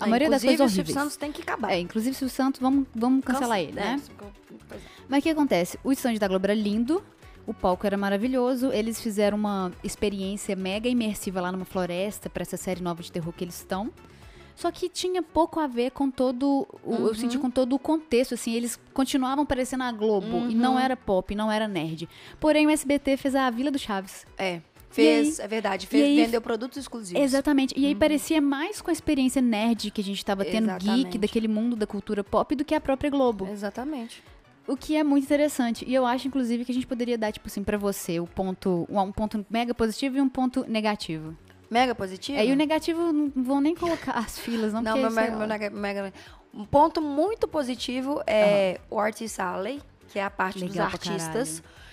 a 0.00 0.06
maioria 0.06 0.30
das 0.30 0.42
inclusive, 0.42 0.58
coisas 0.58 0.72
o 0.72 0.74
Silvio 0.74 0.90
horríveis. 0.92 1.04
Santos 1.04 1.16
tem 1.16 1.32
que 1.32 1.42
acabar. 1.42 1.72
É, 1.72 1.78
inclusive 1.78 2.14
Silvio 2.14 2.34
Santos, 2.34 2.60
vamos, 2.60 2.86
vamos 2.94 3.24
cancelar 3.24 3.60
ele, 3.60 3.72
né? 3.72 4.00
Mas 5.08 5.20
o 5.20 5.22
que 5.22 5.30
acontece? 5.30 5.78
O 5.84 5.92
stand 5.92 6.14
da 6.14 6.28
Globo 6.28 6.46
era 6.46 6.54
lindo, 6.54 7.02
o 7.46 7.52
palco 7.52 7.86
era 7.86 7.96
maravilhoso, 7.96 8.72
eles 8.72 9.00
fizeram 9.00 9.36
uma 9.36 9.70
experiência 9.82 10.56
mega 10.56 10.88
imersiva 10.88 11.40
lá 11.40 11.52
numa 11.52 11.64
floresta 11.64 12.28
pra 12.30 12.42
essa 12.42 12.56
série 12.56 12.82
nova 12.82 13.02
de 13.02 13.12
terror 13.12 13.32
que 13.32 13.44
eles 13.44 13.56
estão. 13.56 13.90
Só 14.56 14.70
que 14.70 14.88
tinha 14.88 15.20
pouco 15.20 15.58
a 15.58 15.66
ver 15.66 15.90
com 15.90 16.08
todo. 16.10 16.66
O, 16.84 16.94
Eu 17.08 17.14
senti 17.14 17.36
com 17.36 17.50
todo 17.50 17.74
o 17.74 17.78
contexto, 17.78 18.34
assim. 18.34 18.52
Eles 18.54 18.78
continuavam 18.92 19.44
parecendo 19.44 19.82
a 19.82 19.90
Globo. 19.90 20.48
E 20.48 20.54
não 20.54 20.78
era 20.78 20.96
pop, 20.96 21.34
não 21.34 21.50
era 21.50 21.66
nerd. 21.66 22.08
Porém, 22.38 22.64
o 22.66 22.70
SBT 22.70 23.16
fez 23.16 23.34
a 23.34 23.50
Vila 23.50 23.72
do 23.72 23.80
Chaves. 23.80 24.24
É, 24.38 24.60
fez, 24.94 25.38
é 25.40 25.48
verdade, 25.48 25.86
fez, 25.86 26.04
aí- 26.04 26.24
vendeu 26.24 26.40
produtos 26.40 26.78
exclusivos. 26.78 27.20
Exatamente. 27.22 27.74
E 27.76 27.86
aí 27.86 27.94
parecia 27.94 28.40
mais 28.40 28.80
com 28.80 28.90
a 28.90 28.92
experiência 28.92 29.42
nerd 29.42 29.90
que 29.90 30.00
a 30.00 30.04
gente 30.04 30.24
tava 30.24 30.44
tendo, 30.44 30.66
geek, 30.72 30.84
Exatamente. 30.84 31.18
daquele 31.18 31.48
mundo 31.48 31.76
da 31.76 31.86
cultura 31.86 32.22
pop, 32.22 32.54
do 32.54 32.64
que 32.64 32.74
a 32.74 32.80
própria 32.80 33.10
Globo. 33.10 33.48
Exatamente. 33.50 34.22
O 34.66 34.76
que 34.76 34.96
é 34.96 35.04
muito 35.04 35.24
interessante. 35.24 35.84
E 35.86 35.92
eu 35.92 36.06
acho, 36.06 36.26
inclusive, 36.26 36.64
que 36.64 36.72
a 36.72 36.74
gente 36.74 36.86
poderia 36.86 37.18
dar, 37.18 37.30
tipo 37.32 37.46
assim, 37.48 37.62
pra 37.62 37.76
você, 37.76 38.18
o 38.18 38.26
ponto, 38.26 38.86
um 38.88 39.12
ponto 39.12 39.44
mega 39.50 39.74
positivo 39.74 40.16
e 40.16 40.20
um 40.20 40.28
ponto 40.28 40.64
negativo. 40.66 41.36
Mega 41.70 41.94
positivo? 41.94 42.38
É, 42.38 42.46
e 42.46 42.52
o 42.52 42.56
negativo 42.56 43.12
não 43.12 43.30
vou 43.34 43.60
nem 43.60 43.74
colocar 43.74 44.12
as 44.12 44.38
filas, 44.38 44.72
não, 44.72 44.80
Não, 44.80 44.96
meu, 44.96 45.08
isso 45.08 45.18
é- 45.18 45.22
mega, 45.22 45.36
meu 45.36 45.46
nega- 45.46 45.70
mega- 45.70 46.12
Um 46.54 46.64
ponto 46.64 47.02
muito 47.02 47.48
positivo 47.48 48.22
é 48.28 48.80
o 48.88 48.98
Artist 49.00 49.40
Alley, 49.40 49.82
que 50.08 50.18
é 50.20 50.22
a 50.24 50.30
parte 50.30 50.60
Legal 50.60 50.86
dos 50.86 50.94
artistas. 50.94 51.58
É, 51.58 51.83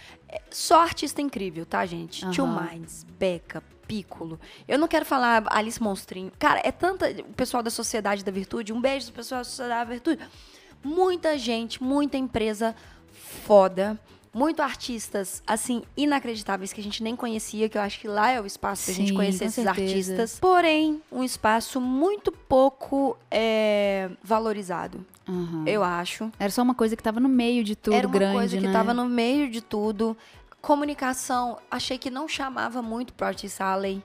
Só 0.50 0.82
artista 0.82 1.22
incrível, 1.22 1.66
tá, 1.66 1.86
gente? 1.86 2.22
Two 2.32 2.46
Aham. 2.46 2.70
Minds, 2.72 3.06
Becca, 3.18 3.64
Piccolo. 3.88 4.40
Eu 4.68 4.80
não 4.80 4.88
quero 4.88 5.06
falar 5.06 5.44
Alice 5.48 5.82
Monstrinho. 5.82 6.32
Cara, 6.40 6.62
é 6.64 6.72
tanta. 6.72 7.10
O 7.10 7.34
pessoal 7.34 7.62
da 7.62 7.70
Sociedade 7.70 8.24
da 8.24 8.32
Virtude, 8.32 8.72
um 8.72 8.80
beijo 8.80 9.08
pro 9.08 9.16
pessoal 9.16 9.42
da 9.42 9.46
Sociedade 9.46 9.88
da 9.88 9.94
Virtude. 9.94 10.24
Muita 10.84 11.38
gente, 11.38 11.84
muita 11.84 12.18
empresa 12.18 12.76
foda. 13.14 14.00
Muito 14.34 14.62
artistas, 14.62 15.44
assim, 15.46 15.84
inacreditáveis 15.98 16.72
que 16.72 16.80
a 16.80 16.84
gente 16.84 17.04
nem 17.04 17.18
conhecia, 17.18 17.68
que 17.68 17.78
eu 17.78 17.82
acho 17.82 18.00
que 18.00 18.08
lá 18.08 18.32
é 18.32 18.40
o 18.40 18.46
espaço 18.46 18.86
pra 18.86 18.94
gente 18.94 19.10
Sim, 19.10 19.14
conhecer 19.14 19.44
esses 19.44 19.62
certeza. 19.62 19.90
artistas. 19.92 20.40
Porém, 20.40 21.02
um 21.12 21.22
espaço 21.22 21.82
muito 21.82 22.32
pouco 22.32 23.18
é, 23.30 24.10
valorizado, 24.24 25.06
Aham. 25.32 25.64
eu 25.68 25.84
acho. 25.84 26.32
Era 26.40 26.50
só 26.52 26.62
uma 26.62 26.76
coisa 26.76 26.96
que 26.96 27.02
tava 27.04 27.20
no 27.20 27.30
meio 27.30 27.64
de 27.64 27.76
tudo, 27.76 27.96
Era 27.96 28.08
uma 28.08 28.14
grande, 28.14 28.36
coisa 28.38 28.58
que 28.58 28.68
né? 28.68 28.74
tava 28.74 28.94
no 28.94 29.06
meio 29.06 29.50
de 29.50 29.62
tudo. 29.62 30.18
Comunicação, 30.62 31.58
achei 31.70 31.98
que 31.98 32.10
não 32.10 32.28
chamava 32.28 32.82
muito 32.82 33.14
pro 33.14 33.26
Artist 33.28 33.60
Alley. 33.62 34.04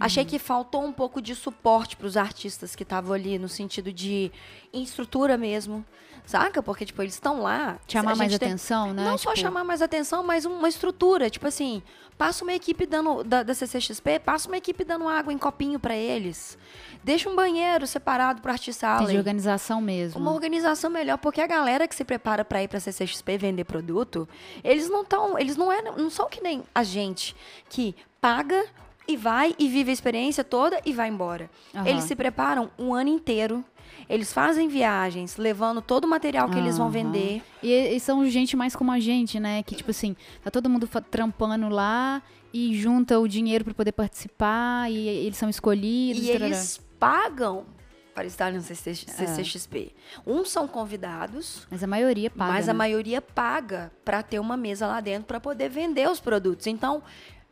Achei 0.00 0.24
que 0.24 0.36
faltou 0.36 0.84
um 0.84 0.92
pouco 0.92 1.22
de 1.22 1.32
suporte 1.32 1.96
pros 1.96 2.16
artistas 2.16 2.74
que 2.74 2.82
estavam 2.82 3.12
ali, 3.12 3.38
no 3.38 3.48
sentido 3.48 3.92
de 3.92 4.32
estrutura 4.72 5.36
mesmo. 5.38 5.84
Saca? 6.26 6.60
Porque, 6.62 6.84
tipo, 6.84 7.00
eles 7.02 7.14
estão 7.14 7.40
lá. 7.40 7.78
Chamar 7.86 8.16
mais 8.16 8.36
tem- 8.36 8.48
atenção, 8.48 8.92
né? 8.92 9.04
Não 9.04 9.16
só 9.16 9.30
Tipo, 9.30 9.42
chamar 9.42 9.62
mais 9.64 9.80
atenção, 9.80 10.24
mas 10.24 10.44
uma 10.44 10.68
estrutura. 10.68 11.30
Tipo 11.30 11.46
assim, 11.46 11.82
passa 12.18 12.42
uma 12.44 12.52
equipe 12.52 12.84
dando 12.84 13.22
da, 13.22 13.42
da 13.44 13.54
CCXP, 13.54 14.18
passa 14.20 14.48
uma 14.48 14.56
equipe 14.56 14.84
dando 14.84 15.06
água 15.08 15.32
em 15.32 15.38
copinho 15.38 15.78
pra 15.78 15.94
eles. 15.96 16.58
Deixa 17.04 17.28
um 17.28 17.34
banheiro 17.34 17.86
separado 17.86 18.40
pro 18.40 18.52
artista 18.52 18.98
tem 18.98 19.08
de 19.08 19.16
organização 19.16 19.80
mesmo. 19.80 20.20
Uma 20.20 20.32
organização 20.32 20.90
melhor, 20.90 21.18
porque 21.18 21.40
a 21.40 21.46
galera 21.46 21.88
que 21.88 21.94
se 21.94 22.04
prepara 22.04 22.44
pra 22.44 22.62
ir 22.62 22.68
pra 22.68 22.78
CCXP 22.78 23.38
vender 23.38 23.64
produto, 23.64 24.28
eles 24.62 24.88
não 24.88 25.02
estão, 25.02 25.38
eles 25.38 25.56
não, 25.56 25.72
é, 25.72 25.82
não 25.82 26.10
são 26.10 26.28
que 26.28 26.40
nem 26.40 26.62
a 26.74 26.82
gente 26.84 27.34
que 27.68 27.94
paga 28.20 28.64
e 29.06 29.16
vai 29.16 29.54
e 29.58 29.68
vive 29.68 29.90
a 29.90 29.92
experiência 29.92 30.44
toda 30.44 30.80
e 30.84 30.92
vai 30.92 31.08
embora. 31.08 31.50
Aham. 31.74 31.88
Eles 31.88 32.04
se 32.04 32.14
preparam 32.14 32.70
um 32.78 32.94
ano 32.94 33.10
inteiro. 33.10 33.64
Eles 34.08 34.32
fazem 34.32 34.68
viagens, 34.68 35.36
levando 35.36 35.80
todo 35.80 36.04
o 36.04 36.08
material 36.08 36.48
que 36.48 36.58
eles 36.58 36.76
vão 36.76 36.90
vender. 36.90 37.42
E, 37.62 37.72
e 37.72 38.00
são 38.00 38.24
gente 38.28 38.56
mais 38.56 38.74
como 38.74 38.90
a 38.90 39.00
gente, 39.00 39.38
né? 39.38 39.62
Que, 39.62 39.74
tipo 39.74 39.90
assim, 39.90 40.16
tá 40.42 40.50
todo 40.50 40.68
mundo 40.68 40.88
trampando 41.10 41.68
lá 41.68 42.22
e 42.52 42.74
junta 42.76 43.18
o 43.18 43.28
dinheiro 43.28 43.64
pra 43.64 43.74
poder 43.74 43.92
participar 43.92 44.90
e 44.90 45.08
eles 45.08 45.36
são 45.36 45.48
escolhidos. 45.48 46.22
E 46.22 46.26
tarará. 46.26 46.46
eles 46.46 46.80
pagam 47.02 47.66
para 48.14 48.26
estar 48.26 48.52
no 48.52 48.60
CC 48.60 48.94
CCXP. 48.94 49.92
Uns 50.24 50.50
são 50.50 50.68
convidados, 50.68 51.66
Mas 51.68 51.82
a 51.82 51.86
maioria 51.88 52.30
paga. 52.30 52.52
mas 52.52 52.68
a 52.68 52.72
né? 52.72 52.78
maioria 52.78 53.20
paga 53.20 53.90
para 54.04 54.22
ter 54.22 54.38
uma 54.38 54.56
mesa 54.56 54.86
lá 54.86 55.00
dentro 55.00 55.24
para 55.24 55.40
poder 55.40 55.68
vender 55.68 56.08
os 56.08 56.20
produtos. 56.20 56.68
Então, 56.68 57.02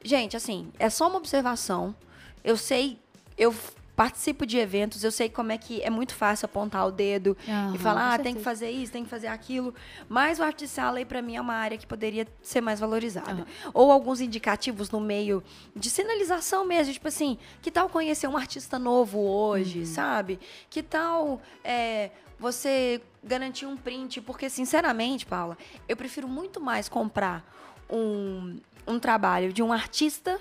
gente, 0.05 0.37
assim, 0.37 0.71
é 0.79 0.89
só 0.89 1.09
uma 1.09 1.17
observação. 1.17 1.97
Eu 2.45 2.57
sei, 2.57 3.01
eu 3.37 3.53
participo 4.01 4.47
de 4.47 4.57
eventos, 4.57 5.05
eu 5.05 5.13
sei 5.13 5.29
como 5.29 5.53
é 5.53 5.59
que 5.59 5.83
é 5.83 5.91
muito 5.91 6.15
fácil 6.15 6.47
apontar 6.47 6.87
o 6.87 6.91
dedo 6.91 7.37
Aham, 7.47 7.75
e 7.75 7.79
falar, 7.79 8.15
ah, 8.15 8.19
tem 8.19 8.35
que 8.35 8.41
fazer 8.41 8.71
isso, 8.71 8.91
tem 8.91 9.05
que 9.05 9.11
fazer 9.11 9.27
aquilo. 9.27 9.75
Mas 10.09 10.39
o 10.39 10.43
arte 10.43 10.67
sala 10.67 10.97
aí 10.97 11.05
para 11.05 11.21
mim 11.21 11.37
é 11.37 11.41
uma 11.41 11.53
área 11.53 11.77
que 11.77 11.87
poderia 11.87 12.27
ser 12.41 12.63
mais 12.63 12.81
valorizada. 12.81 13.47
Ou 13.75 13.93
alguns 13.93 14.23
indicativos 14.23 14.91
no 14.91 15.01
meio 15.01 15.45
de 15.77 15.91
sinalização 15.91 16.65
mesmo, 16.65 16.95
tipo 16.95 17.09
assim, 17.09 17.37
que 17.61 17.71
tal 17.71 17.91
conhecer 17.91 18.27
um 18.27 18.39
artista 18.39 18.79
novo 18.79 19.19
hoje, 19.19 19.85
sabe? 19.85 20.41
Que 20.71 20.83
tal 20.83 21.39
é, 21.63 22.11
você 22.39 23.03
garantir 23.23 23.67
um 23.67 23.77
print? 23.77 24.23
Porque, 24.23 24.49
sinceramente, 24.49 25.27
Paula, 25.27 25.59
eu 25.87 25.95
prefiro 25.95 26.27
muito 26.27 26.59
mais 26.59 26.89
comprar 26.89 27.45
um, 27.91 28.59
um 28.87 28.99
trabalho 28.99 29.53
de 29.53 29.63
um 29.63 29.71
artista 29.71 30.41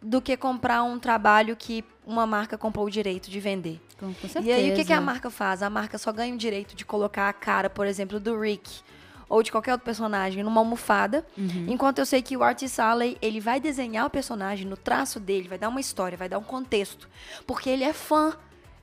do 0.00 0.20
que 0.22 0.36
comprar 0.36 0.82
um 0.82 0.98
trabalho 0.98 1.56
que 1.56 1.84
uma 2.06 2.26
marca 2.26 2.56
comprou 2.56 2.86
o 2.86 2.90
direito 2.90 3.30
de 3.30 3.40
vender. 3.40 3.80
Com, 3.98 4.14
com 4.14 4.28
certeza. 4.28 4.40
E 4.46 4.52
aí, 4.52 4.70
o 4.72 4.74
que, 4.74 4.84
que 4.84 4.92
a 4.92 5.00
marca 5.00 5.28
faz? 5.30 5.62
A 5.62 5.68
marca 5.68 5.98
só 5.98 6.12
ganha 6.12 6.34
o 6.34 6.38
direito 6.38 6.74
de 6.76 6.84
colocar 6.84 7.28
a 7.28 7.32
cara, 7.32 7.68
por 7.68 7.86
exemplo, 7.86 8.18
do 8.20 8.38
Rick 8.40 8.80
ou 9.28 9.42
de 9.42 9.52
qualquer 9.52 9.72
outro 9.72 9.84
personagem 9.84 10.42
numa 10.42 10.58
almofada, 10.60 11.26
Uhum. 11.36 11.66
enquanto 11.68 11.98
eu 11.98 12.06
sei 12.06 12.22
que 12.22 12.34
o 12.34 12.42
Artist 12.42 12.78
Alley, 12.80 13.18
ele 13.20 13.40
vai 13.40 13.60
desenhar 13.60 14.06
o 14.06 14.10
personagem 14.10 14.66
no 14.66 14.74
traço 14.76 15.20
dele, 15.20 15.48
vai 15.48 15.58
dar 15.58 15.68
uma 15.68 15.80
história, 15.80 16.16
vai 16.16 16.30
dar 16.30 16.38
um 16.38 16.42
contexto, 16.44 17.06
porque 17.46 17.68
ele 17.68 17.84
é 17.84 17.92
fã, 17.92 18.34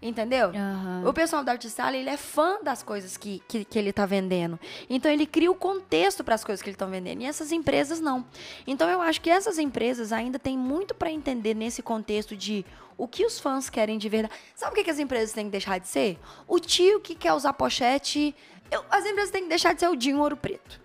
entendeu? 0.08 0.50
Aham. 0.50 1.04
O 1.08 1.14
pessoal 1.14 1.44
do 1.44 1.50
Artist 1.50 1.80
Alley, 1.82 2.02
ele 2.02 2.10
é 2.10 2.18
fã 2.18 2.58
das 2.64 2.82
coisas 2.84 3.18
que, 3.18 3.42
que, 3.48 3.66
que 3.66 3.78
ele 3.80 3.92
tá 3.92 4.06
vendendo. 4.06 4.60
Então, 4.90 5.12
ele 5.12 5.26
cria 5.26 5.52
o 5.52 5.56
contexto 5.56 6.24
para 6.24 6.36
as 6.36 6.44
coisas 6.44 6.62
que 6.62 6.70
ele 6.70 6.76
estão 6.76 6.90
vendendo. 6.90 7.22
E 7.22 7.26
essas 7.26 7.52
empresas 7.52 8.00
não. 8.00 8.26
Então, 8.68 8.90
eu 8.90 9.02
acho 9.02 9.20
que 9.22 9.30
essas 9.30 9.58
empresas 9.58 10.12
ainda 10.12 10.38
têm 10.40 10.58
muito 10.58 10.94
para 10.94 11.10
entender 11.12 11.54
nesse 11.54 11.82
contexto 11.82 12.36
de 12.36 12.66
o 12.98 13.08
que 13.08 13.26
os 13.26 13.40
fãs 13.40 13.70
querem 13.70 13.98
de 13.98 14.08
verdade. 14.08 14.34
Sabe 14.56 14.72
o 14.72 14.76
que, 14.76 14.84
que 14.84 14.90
as 14.92 15.00
empresas 15.00 15.34
têm 15.34 15.46
que 15.46 15.52
deixar 15.52 15.80
de 15.80 15.88
ser? 15.88 16.18
O 16.48 16.60
tio 16.60 17.00
que 17.02 17.14
quer 17.16 17.34
usar 17.34 17.52
pochete. 17.54 18.34
Eu- 18.72 18.84
as 18.90 19.06
empresas 19.06 19.32
têm 19.32 19.44
que 19.44 19.50
deixar 19.50 19.74
de 19.74 19.80
ser 19.82 19.90
o 19.90 19.96
Dinho 19.96 20.20
Ouro 20.20 20.38
Preto. 20.38 20.80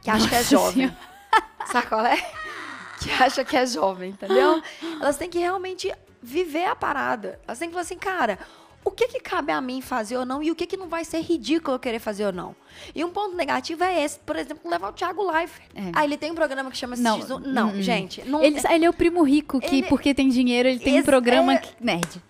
Que 0.00 0.10
acha 0.10 0.28
que 0.28 0.34
é 0.34 0.42
jovem. 0.42 0.96
Sabe 1.70 1.86
qual 1.86 2.04
é? 2.04 2.16
Que 3.00 3.10
acha 3.22 3.44
que 3.44 3.56
é 3.56 3.66
jovem, 3.66 4.10
entendeu? 4.10 4.62
Elas 5.00 5.16
têm 5.16 5.28
que 5.28 5.38
realmente 5.38 5.92
viver 6.22 6.64
a 6.66 6.76
parada. 6.76 7.40
Elas 7.46 7.58
têm 7.58 7.68
que 7.68 7.72
falar 7.72 7.82
assim, 7.82 7.98
cara, 7.98 8.38
o 8.84 8.90
que 8.90 9.08
que 9.08 9.20
cabe 9.20 9.52
a 9.52 9.60
mim 9.60 9.80
fazer 9.80 10.16
ou 10.16 10.24
não 10.26 10.42
e 10.42 10.50
o 10.50 10.54
que 10.54 10.66
que 10.66 10.76
não 10.76 10.88
vai 10.88 11.04
ser 11.04 11.20
ridículo 11.20 11.76
eu 11.76 11.80
querer 11.80 11.98
fazer 11.98 12.26
ou 12.26 12.32
não. 12.32 12.54
E 12.94 13.04
um 13.04 13.10
ponto 13.10 13.36
negativo 13.36 13.84
é 13.84 14.02
esse, 14.04 14.18
por 14.20 14.36
exemplo, 14.36 14.68
levar 14.70 14.90
o 14.90 14.92
Thiago 14.92 15.22
Life. 15.36 15.60
É. 15.74 15.80
Ah, 15.94 16.04
ele 16.04 16.16
tem 16.16 16.30
um 16.30 16.34
programa 16.34 16.70
que 16.70 16.76
chama 16.76 16.96
Não, 16.96 17.18
X1. 17.20 17.38
Não, 17.46 17.68
hum, 17.68 17.78
hum. 17.78 17.82
gente, 17.82 18.22
não 18.28 18.42
Ele, 18.42 18.60
ele 18.70 18.84
é 18.84 18.90
o 18.90 18.92
primo 18.92 19.22
rico 19.22 19.60
que, 19.60 19.76
Ele- 19.78 19.86
porque 19.88 20.14
tem 20.14 20.28
dinheiro, 20.28 20.68
ele 20.68 20.78
tem 20.80 21.00
um 21.00 21.02
programa 21.04 21.54
é- 21.54 21.58
que- 21.58 21.74
nerd. 21.84 22.22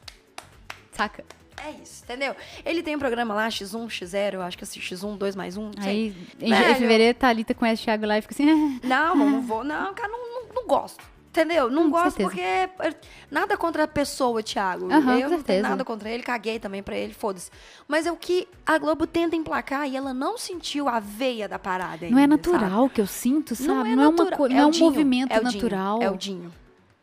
Saca? 0.93 1.25
é 1.65 1.71
isso, 1.81 2.03
entendeu? 2.03 2.35
Ele 2.67 2.83
tem 2.83 2.97
um 2.97 2.99
programa 2.99 3.33
lá, 3.35 3.49
X1, 3.49 3.87
X0, 3.89 4.35
eu 4.35 4.43
acho 4.43 4.59
que 4.59 4.65
é 4.65 4.67
X1, 4.67 5.17
2 5.17 5.37
mais 5.37 5.57
1, 5.57 5.71
sei. 5.81 5.89
Aí, 5.91 6.17
em, 6.41 6.51
Velho. 6.51 6.71
em 6.73 6.75
fevereiro, 6.75 7.17
Thalita 7.19 7.55
conhece 7.55 7.83
o 7.83 7.85
Thiago 7.85 8.05
lá 8.05 8.19
e 8.19 8.23
fica 8.23 8.35
assim. 8.35 8.51
"Ah, 8.51 8.81
Não, 9.15 9.15
não 9.17 9.41
vou. 9.43 9.63
Não, 9.63 9.95
cara, 9.95 10.09
não, 10.09 10.19
não, 10.19 10.55
não 10.57 10.67
gosto. 10.67 11.03
Entendeu? 11.33 11.71
Não 11.71 11.85
Hum, 11.85 11.91
gosto 11.91 12.21
porque 12.21 12.43
é- 12.43 12.69
é- 12.81 12.95
nada 13.31 13.57
contra 13.57 13.85
a 13.85 13.89
pessoa, 13.89 14.43
Thiago. 14.43 14.93
Aham, 14.93 15.19
eu 15.19 15.31
com 15.31 15.37
não 15.37 15.43
tenho 15.43 15.63
nada 15.63 15.83
contra 15.83 16.11
ele, 16.11 16.23
caguei 16.23 16.59
também 16.59 16.83
pra 16.83 16.95
ele, 16.95 17.15
foda-se. 17.15 17.51
Mas 17.89 18.05
é 18.05 18.13
o 18.13 18.17
que 18.17 18.47
a 18.67 18.77
Globo 18.77 19.07
tenta 19.07 19.35
emplacar 19.35 19.89
e 19.89 19.97
ela 19.97 20.13
não 20.13 20.37
sentiu 20.37 20.91
a 20.91 21.01
veia 21.01 21.49
da 21.49 21.59
parada 21.59 22.07
Não 22.11 22.19
é 22.19 22.27
natural 22.27 22.87
que 22.91 23.01
eu 23.01 23.07
sinto, 23.07 23.57
sabe? 23.57 23.67
sabe? 23.67 23.79
Não 23.79 23.87
é, 23.87 23.97
Não 23.97 24.03
é, 24.03 24.09
uma 24.09 24.17
natural. 24.25 24.39
co- 24.39 24.49
não 24.49 24.59
é 24.59 24.65
o 24.65 24.69
um 24.69 24.71
Dinho, 24.71 24.85
movimento 24.85 25.33
é 25.33 25.39
o 25.39 25.45
Dinho, 25.45 25.53
natural. 25.55 26.03
É 26.03 26.11
o 26.11 26.17
Dinho. 26.19 26.53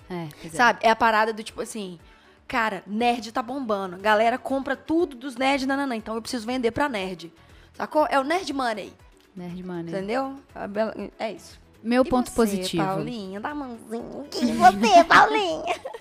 É, 0.08 0.28
pois 0.40 0.54
é. 0.54 0.58
Sabe? 0.58 0.80
É 0.84 0.92
a 0.92 0.96
parada 0.96 1.34
do 1.34 1.42
tipo 1.42 1.60
assim, 1.62 2.00
cara, 2.48 2.84
nerd 2.86 3.32
tá 3.32 3.42
bombando. 3.42 3.98
Galera 3.98 4.38
compra 4.38 4.76
tudo 4.76 5.16
dos 5.16 5.36
nerds, 5.38 5.66
nananã. 5.66 5.96
Então 5.96 6.14
eu 6.14 6.22
preciso 6.22 6.46
vender 6.46 6.70
pra 6.70 6.88
nerd. 6.88 7.34
Sacou? 7.74 8.06
É 8.12 8.20
o 8.20 8.24
nerd 8.24 8.54
money, 8.54 8.94
Nerd 9.36 9.64
Money. 9.64 9.88
entendeu? 9.92 10.36
É 11.18 11.32
isso. 11.32 11.60
Meu 11.82 12.04
E 12.04 12.10
ponto 12.10 12.30
você, 12.30 12.36
positivo. 12.36 12.84
Paulinha, 12.84 13.40
dá 13.40 13.56
mãozinha. 13.56 14.26
E 14.42 14.46
você, 14.54 15.04
Paulinha? 15.08 15.76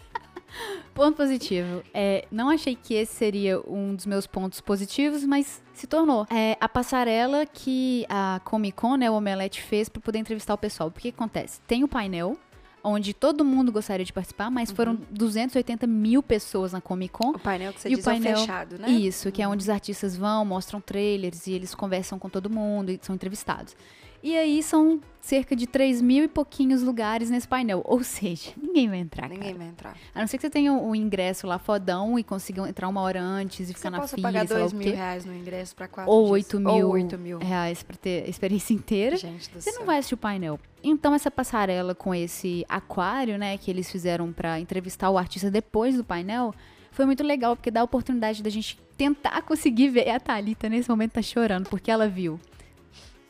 Ponto 0.94 1.16
positivo. 1.16 1.84
É, 1.94 2.26
não 2.32 2.48
achei 2.48 2.74
que 2.74 2.94
esse 2.94 3.14
seria 3.14 3.60
um 3.60 3.94
dos 3.94 4.06
meus 4.06 4.26
pontos 4.26 4.60
positivos, 4.60 5.22
mas 5.22 5.62
se 5.72 5.86
tornou. 5.86 6.26
É 6.30 6.56
a 6.60 6.68
passarela 6.68 7.46
que 7.46 8.04
a 8.08 8.40
Comic 8.44 8.76
Con, 8.76 8.96
né, 8.96 9.08
o 9.08 9.14
Omelete, 9.14 9.62
fez 9.62 9.88
para 9.88 10.02
poder 10.02 10.18
entrevistar 10.18 10.54
o 10.54 10.58
pessoal. 10.58 10.90
Porque 10.90 11.12
que 11.12 11.16
acontece? 11.16 11.60
Tem 11.68 11.84
o 11.84 11.88
painel, 11.88 12.36
onde 12.82 13.14
todo 13.14 13.44
mundo 13.44 13.70
gostaria 13.70 14.04
de 14.04 14.12
participar, 14.12 14.50
mas 14.50 14.72
foram 14.72 14.92
Uhum. 14.92 15.00
280 15.12 15.86
mil 15.86 16.22
pessoas 16.22 16.72
na 16.72 16.80
Comic 16.80 17.12
Con. 17.12 17.30
O 17.30 17.38
painel 17.38 17.72
que 17.72 17.80
você 17.82 17.90
E 17.90 17.92
o 17.94 17.96
diz 17.98 18.06
é 18.06 18.10
painel- 18.10 18.34
o 18.36 18.40
fechado, 18.40 18.78
né? 18.78 18.88
Isso, 18.90 19.30
que 19.30 19.40
é 19.40 19.46
onde 19.46 19.62
os 19.62 19.68
artistas 19.68 20.16
vão, 20.16 20.44
mostram 20.44 20.80
trailers 20.80 21.46
e 21.46 21.52
eles 21.52 21.72
conversam 21.74 22.18
com 22.18 22.28
todo 22.28 22.50
mundo 22.50 22.90
e 22.90 22.98
são 23.00 23.14
entrevistados. 23.14 23.76
E 24.22 24.36
aí 24.36 24.62
são 24.62 25.00
cerca 25.20 25.54
de 25.54 25.66
3 25.66 26.00
mil 26.02 26.24
e 26.24 26.28
pouquinhos 26.28 26.82
lugares 26.82 27.30
nesse 27.30 27.46
painel. 27.46 27.82
Ou 27.84 28.02
seja, 28.02 28.50
ninguém 28.60 28.88
vai 28.88 28.98
entrar. 28.98 29.28
Ninguém 29.28 29.48
cara. 29.52 29.58
vai 29.58 29.66
entrar. 29.68 29.96
A 30.14 30.20
não 30.20 30.26
ser 30.26 30.38
que 30.38 30.42
você 30.42 30.50
tenha 30.50 30.72
o 30.72 30.94
ingresso 30.94 31.46
lá 31.46 31.58
fodão 31.58 32.18
e 32.18 32.24
consiga 32.24 32.68
entrar 32.68 32.88
uma 32.88 33.00
hora 33.00 33.20
antes 33.22 33.70
e 33.70 33.74
ficar 33.74 33.90
Você 33.90 33.96
na 33.96 34.08
fila, 34.08 34.22
pagar 34.22 34.46
sei 34.48 34.56
lá 34.56 34.60
dois 34.62 34.72
o 34.72 34.76
mil 34.76 34.88
quê. 34.90 34.96
reais 34.96 35.24
no 35.24 35.34
ingresso 35.34 35.76
pra 35.76 35.86
quatro 35.86 36.10
Ou 36.12 36.24
dias. 36.34 36.46
8 36.52 36.60
mil, 36.60 36.86
Ou 36.86 36.92
8 36.94 37.18
mil. 37.18 37.38
reais 37.38 37.82
pra 37.82 37.96
ter 37.96 38.24
a 38.24 38.28
experiência 38.28 38.74
inteira. 38.74 39.16
Gente 39.16 39.50
do 39.50 39.60
Você 39.60 39.70
céu. 39.70 39.78
não 39.80 39.86
vai 39.86 39.98
assistir 39.98 40.14
o 40.14 40.18
painel. 40.18 40.58
Então, 40.82 41.14
essa 41.14 41.30
passarela 41.30 41.94
com 41.94 42.12
esse 42.14 42.64
aquário, 42.68 43.38
né, 43.38 43.56
que 43.58 43.70
eles 43.70 43.90
fizeram 43.90 44.32
pra 44.32 44.58
entrevistar 44.58 45.10
o 45.10 45.18
artista 45.18 45.50
depois 45.50 45.96
do 45.96 46.02
painel, 46.04 46.52
foi 46.90 47.04
muito 47.06 47.22
legal, 47.22 47.54
porque 47.54 47.70
dá 47.70 47.82
a 47.82 47.84
oportunidade 47.84 48.42
da 48.42 48.50
gente 48.50 48.76
tentar 48.96 49.42
conseguir 49.46 49.88
ver. 49.90 50.06
E 50.06 50.10
a 50.10 50.18
Thalita, 50.18 50.68
nesse 50.68 50.88
momento, 50.88 51.12
tá 51.12 51.22
chorando, 51.22 51.68
porque 51.68 51.88
ela 51.90 52.08
viu 52.08 52.40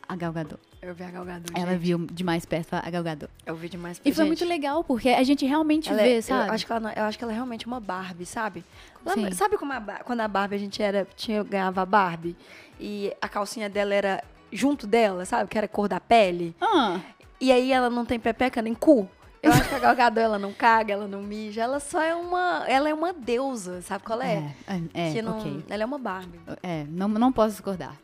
a 0.09 0.17
Gal 0.17 0.33
Gadot. 0.33 0.59
Eu 0.81 0.95
vi 0.95 1.03
a 1.05 1.11
Gal 1.11 1.25
Gadot, 1.25 1.53
Ela 1.57 1.73
gente. 1.73 1.81
viu 1.81 1.99
de 2.07 2.23
mais 2.23 2.45
perto 2.47 2.75
a 2.75 2.89
Gal 2.91 3.03
Gadot. 3.03 3.31
Eu 3.45 3.57
vi 3.57 3.69
demais. 3.69 4.01
E 4.05 4.13
foi 4.13 4.25
Gente, 4.25 4.27
muito 4.29 4.45
legal, 4.45 4.85
porque 4.85 5.09
a 5.09 5.23
gente 5.25 5.45
realmente 5.45 5.91
ela 5.91 6.01
é- 6.01 6.05
vê, 6.05 6.19
eu 6.19 6.23
sabe? 6.23 6.51
acho 6.51 6.65
que 6.67 6.73
ela, 6.73 6.93
eu 6.95 7.03
acho 7.05 7.19
que 7.19 7.25
ela 7.25 7.33
é 7.33 7.35
realmente 7.35 7.67
uma 7.67 7.81
Barbie, 7.81 8.25
sabe? 8.25 8.65
Sim. 9.13 9.31
sabe 9.33 9.57
como 9.57 9.73
a 9.73 9.81
quando 10.05 10.21
a 10.21 10.29
Barbie 10.29 10.55
a 10.55 10.59
gente 10.59 10.81
era, 10.83 11.07
tinha, 11.17 11.43
ganhava 11.43 11.83
a 11.83 11.87
Barbie 11.87 12.37
e 12.79 13.13
a 13.21 13.29
calcinha 13.29 13.69
dela 13.69 13.93
era 13.95 14.23
junto 14.53 14.87
dela, 14.87 15.25
sabe? 15.25 15.49
Que 15.51 15.59
era 15.59 15.67
cor 15.67 15.89
da 15.89 15.99
pele. 15.99 16.55
Ah, 16.61 17.01
E 17.41 17.51
aí 17.53 17.73
ela 17.73 17.89
não 17.91 18.05
tem 18.05 18.19
pepeca 18.21 18.61
nem 18.63 18.75
cu. 18.75 19.09
Eu 19.43 19.53
acho 19.53 19.69
que 19.69 19.75
a 19.75 19.79
Gal 19.79 19.95
Gadot, 19.97 20.21
ela 20.21 20.39
não 20.39 20.53
caga, 20.53 20.93
ela 20.95 21.07
não 21.09 21.23
mija, 21.23 21.63
ela 21.63 21.79
só 21.81 22.01
é 22.03 22.15
uma, 22.15 22.65
ela 22.69 22.89
é 22.89 22.95
uma 22.95 23.13
deusa, 23.13 23.81
sabe 23.83 24.03
qual 24.05 24.21
é? 24.21 24.55
é, 24.67 25.09
é, 25.09 25.13
que 25.13 25.23
não, 25.23 25.39
ok. 25.39 25.65
ela 25.69 25.83
é 25.83 25.87
uma 25.87 25.99
Barbie. 25.99 26.41
É, 26.63 26.85
não, 26.89 27.07
não 27.09 27.33
posso 27.33 27.51
discordar. 27.53 27.95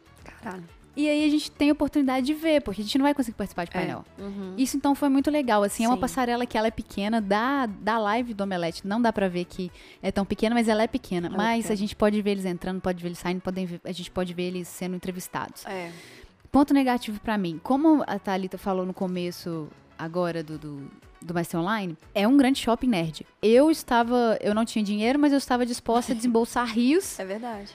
Caralho. 0.43 0.65
E 0.97 1.09
aí 1.09 1.25
a 1.25 1.29
gente 1.29 1.51
tem 1.51 1.71
a 1.71 1.73
oportunidade 1.73 2.25
de 2.25 2.35
ver, 2.35 2.63
porque 2.63 2.81
a 2.81 2.85
gente 2.85 2.97
não 2.99 3.05
vai 3.05 3.13
conseguir 3.15 3.37
participar 3.37 3.65
de 3.65 3.71
painel. 3.73 4.05
Uhum. 4.19 4.55
Isso 4.57 4.77
então 4.77 4.95
foi 4.95 5.09
muito 5.09 5.31
legal, 5.31 5.63
assim, 5.63 5.85
é 5.85 5.89
uma 5.89 5.97
Sim. 5.97 6.01
passarela 6.01 6.47
que 6.47 6.57
ela 6.57 6.69
é 6.69 6.71
pequena, 6.71 7.21
da, 7.21 7.67
da 7.67 7.99
live 7.99 8.33
do 8.33 8.45
Omelete, 8.45 8.87
não 8.87 9.03
dá 9.03 9.13
pra 9.13 9.29
ver 9.29 9.45
que 9.45 9.73
é 10.01 10.13
tão 10.13 10.25
pequena, 10.25 10.55
mas 10.55 10.69
ela 10.69 10.83
é 10.83 10.87
pequena. 10.87 11.27
Ela 11.27 11.35
é 11.35 11.37
mas 11.37 11.57
pequena. 11.59 11.73
a 11.75 11.77
gente 11.77 11.97
pode 11.97 12.23
ver 12.23 12.31
eles 12.31 12.45
entrando, 12.45 12.81
pode 12.81 13.03
ver 13.03 13.09
eles 13.09 13.19
saindo, 13.19 13.43
ver- 13.67 13.81
a 13.85 13.93
gente 13.93 14.11
pode 14.11 14.33
ver 14.33 14.45
eles 14.45 14.69
sendo 14.69 14.95
entrevistados. 14.95 15.67
É. 15.67 15.91
Ponto 16.53 16.73
negativo 16.73 17.19
pra 17.19 17.37
mim, 17.37 17.61
como 17.63 18.05
a 18.07 18.17
Thalita 18.17 18.57
falou 18.57 18.87
no 18.87 18.95
começo 18.95 19.69
agora 19.99 20.43
do, 20.45 20.57
do, 20.57 20.91
do 21.21 21.45
Ser 21.45 21.57
Online, 21.57 21.97
é 22.15 22.29
um 22.29 22.37
grande 22.37 22.61
shopping 22.61 22.87
nerd. 22.87 23.27
Eu 23.43 23.71
estava, 23.71 24.39
eu 24.41 24.55
não 24.55 24.65
tinha 24.65 24.85
dinheiro, 24.85 25.19
mas 25.19 25.33
eu 25.33 25.39
estava 25.39 25.67
disposta 25.67 26.13
a 26.13 26.15
desembolsar 26.17 26.69
rios 26.73 27.19
É 27.19 27.25
verdade. 27.25 27.73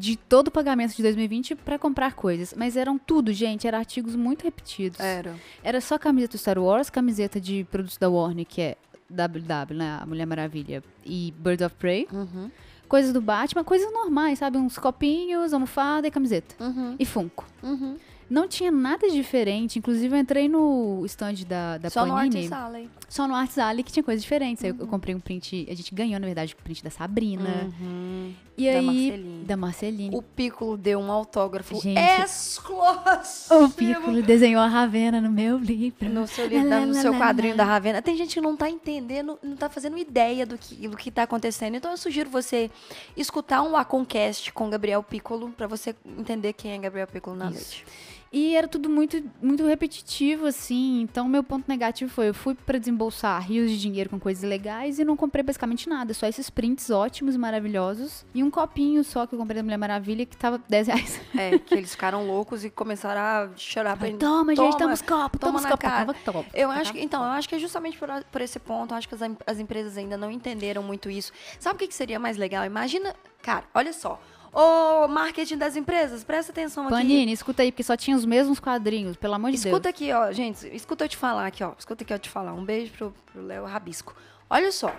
De 0.00 0.16
todo 0.16 0.48
o 0.48 0.50
pagamento 0.50 0.96
de 0.96 1.02
2020 1.02 1.54
pra 1.56 1.78
comprar 1.78 2.14
coisas. 2.14 2.54
Mas 2.56 2.76
eram 2.76 2.98
tudo, 2.98 3.32
gente, 3.32 3.66
eram 3.66 3.78
artigos 3.78 4.16
muito 4.16 4.42
repetidos. 4.42 4.98
Era. 4.98 5.34
Era 5.62 5.80
só 5.80 5.98
camiseta 5.98 6.36
do 6.36 6.40
Star 6.40 6.58
Wars, 6.58 6.88
camiseta 6.88 7.40
de 7.40 7.64
produtos 7.70 7.98
da 7.98 8.08
Warner, 8.08 8.46
que 8.46 8.60
é 8.62 8.76
WW, 9.10 9.76
né? 9.76 9.98
A 10.00 10.06
Mulher 10.06 10.26
Maravilha, 10.26 10.82
e 11.04 11.34
Bird 11.38 11.62
of 11.64 11.74
Prey. 11.76 12.08
Uhum. 12.12 12.50
Coisas 12.88 13.12
do 13.12 13.20
Batman, 13.20 13.62
coisas 13.62 13.92
normais, 13.92 14.38
sabe? 14.38 14.56
Uns 14.58 14.78
copinhos, 14.78 15.52
almofada 15.52 16.08
e 16.08 16.10
camiseta. 16.10 16.54
Uhum. 16.64 16.96
E 16.98 17.04
Funko. 17.04 17.46
Uhum. 17.62 17.96
Não 18.28 18.46
tinha 18.46 18.70
nada 18.70 19.08
de 19.08 19.14
diferente. 19.14 19.78
Inclusive, 19.80 20.14
eu 20.14 20.18
entrei 20.20 20.48
no 20.48 21.02
stand 21.06 21.34
da, 21.48 21.78
da 21.78 21.90
Só 21.90 22.06
no 22.06 22.14
Panini. 22.14 22.38
Art 22.42 22.48
Sala, 22.48 22.80
hein? 22.80 22.90
só 23.08 23.26
no 23.26 23.34
Arts 23.34 23.58
Alley, 23.58 23.82
que 23.82 23.90
tinha 23.92 24.04
coisas 24.04 24.22
diferentes. 24.22 24.62
Aí 24.64 24.70
eu- 24.70 24.76
eu 24.76 24.84
Uhum. 24.84 24.86
comprei 24.88 25.14
um 25.16 25.18
print... 25.20 25.66
A 25.68 25.74
gente 25.74 25.92
ganhou, 25.92 26.18
na 26.20 26.26
verdade, 26.26 26.54
o 26.54 26.62
print 26.62 26.82
da 26.84 26.90
Sabrina. 26.90 27.68
Uhum. 27.80 28.32
E 28.60 28.72
Da 28.72 28.78
aí... 28.78 28.84
Marceline. 28.86 29.44
Da 29.44 29.56
Marceline. 29.56 30.16
O 30.16 30.22
Piccolo 30.22 30.76
deu 30.76 30.98
um 31.00 31.10
autógrafo 31.10 31.80
Gente, 31.80 31.98
exclusivo. 31.98 33.64
O 33.64 33.70
Piccolo 33.70 34.22
desenhou 34.22 34.60
a 34.62 34.66
Ravena 34.66 35.20
no 35.20 35.30
meu 35.30 35.58
livro. 35.58 36.08
No 36.08 36.26
seu, 36.26 36.46
livro, 36.46 36.68
lá, 36.68 36.80
no 36.80 36.94
lá, 36.94 37.00
seu 37.00 37.12
lá, 37.12 37.18
quadrinho 37.18 37.54
lá. 37.54 37.58
da 37.58 37.64
Ravena. 37.64 38.02
Tem 38.02 38.16
gente 38.16 38.34
que 38.34 38.40
não 38.40 38.56
tá 38.56 38.68
entendendo, 38.68 39.38
não 39.42 39.56
tá 39.56 39.68
fazendo 39.68 39.96
ideia 39.98 40.44
do 40.46 40.56
que, 40.58 40.88
do 40.88 40.96
que 40.96 41.10
tá 41.10 41.22
acontecendo. 41.22 41.74
Então 41.76 41.90
eu 41.90 41.96
sugiro 41.96 42.28
você 42.30 42.70
escutar 43.16 43.62
um 43.62 43.76
Aconcast 43.76 44.52
com 44.52 44.70
Gabriel 44.70 45.02
Piccolo 45.02 45.50
pra 45.56 45.66
você 45.66 45.94
entender 46.18 46.52
quem 46.52 46.72
é 46.72 46.78
Gabriel 46.78 47.06
Piccolo 47.06 47.36
na 47.36 47.46
Isso. 47.46 47.54
noite. 47.54 47.86
E 48.32 48.54
era 48.54 48.68
tudo 48.68 48.88
muito, 48.88 49.20
muito 49.42 49.66
repetitivo, 49.66 50.46
assim. 50.46 51.00
Então, 51.00 51.28
meu 51.28 51.42
ponto 51.42 51.64
negativo 51.66 52.10
foi: 52.10 52.28
eu 52.28 52.34
fui 52.34 52.54
pra 52.54 52.78
desembolsar 52.78 53.42
rios 53.44 53.70
de 53.70 53.80
dinheiro 53.80 54.08
com 54.08 54.20
coisas 54.20 54.48
legais 54.48 55.00
e 55.00 55.04
não 55.04 55.16
comprei 55.16 55.42
basicamente 55.42 55.88
nada. 55.88 56.14
Só 56.14 56.28
esses 56.28 56.48
prints 56.48 56.90
ótimos 56.90 57.34
e 57.34 57.38
maravilhosos. 57.38 58.24
E 58.32 58.42
um 58.44 58.50
copinho 58.50 59.02
só 59.02 59.26
que 59.26 59.34
eu 59.34 59.38
comprei 59.38 59.56
da 59.56 59.64
Mulher 59.64 59.78
Maravilha 59.78 60.24
que 60.24 60.36
tava 60.36 60.62
10 60.68 60.86
reais. 60.86 61.20
É, 61.36 61.58
que 61.58 61.74
eles 61.74 61.90
ficaram 61.90 62.26
loucos 62.26 62.64
e 62.64 62.70
começaram 62.70 63.20
a 63.20 63.56
chorar 63.56 63.96
pra 63.96 64.10
Toma, 64.12 64.54
gente, 64.54 64.78
toma 64.78 64.92
os 64.92 65.02
copos, 65.02 65.40
toma 65.40 65.58
os 65.58 65.64
copos. 65.64 65.80
Tava 65.80 66.14
top. 66.14 66.48
Eu 66.54 66.70
acho 66.70 66.92
que, 66.92 67.00
então, 67.00 67.22
eu 67.22 67.30
acho 67.30 67.48
que 67.48 67.54
é 67.54 67.58
justamente 67.58 67.98
por, 67.98 68.08
por 68.30 68.40
esse 68.40 68.58
ponto, 68.58 68.92
eu 68.92 68.98
acho 68.98 69.08
que 69.08 69.14
as, 69.14 69.20
as 69.46 69.58
empresas 69.58 69.96
ainda 69.96 70.16
não 70.16 70.30
entenderam 70.30 70.82
muito 70.82 71.10
isso. 71.10 71.32
Sabe 71.58 71.76
o 71.76 71.78
que, 71.78 71.88
que 71.88 71.94
seria 71.94 72.18
mais 72.18 72.36
legal? 72.36 72.64
Imagina, 72.64 73.14
cara, 73.42 73.64
olha 73.74 73.92
só. 73.92 74.20
Ô, 74.52 75.06
marketing 75.06 75.56
das 75.56 75.76
empresas, 75.76 76.24
presta 76.24 76.50
atenção 76.50 76.84
aqui. 76.84 76.92
Panini, 76.92 77.32
escuta 77.32 77.62
aí, 77.62 77.70
porque 77.70 77.84
só 77.84 77.96
tinha 77.96 78.16
os 78.16 78.24
mesmos 78.24 78.58
quadrinhos, 78.58 79.16
pelo 79.16 79.34
amor 79.34 79.50
de 79.50 79.56
Escuta 79.56 79.80
Deus. 79.80 79.94
aqui, 79.94 80.12
ó, 80.12 80.32
gente, 80.32 80.66
escuta 80.74 81.04
eu 81.04 81.08
te 81.08 81.16
falar 81.16 81.46
aqui, 81.46 81.62
ó. 81.62 81.72
Escuta 81.78 82.02
aqui 82.02 82.12
eu 82.12 82.18
te 82.18 82.28
falar. 82.28 82.52
Um 82.52 82.64
beijo 82.64 82.92
pro 82.92 83.14
pro 83.32 83.42
Léo 83.42 83.64
Rabisco. 83.64 84.14
Olha 84.48 84.72
só. 84.72 84.92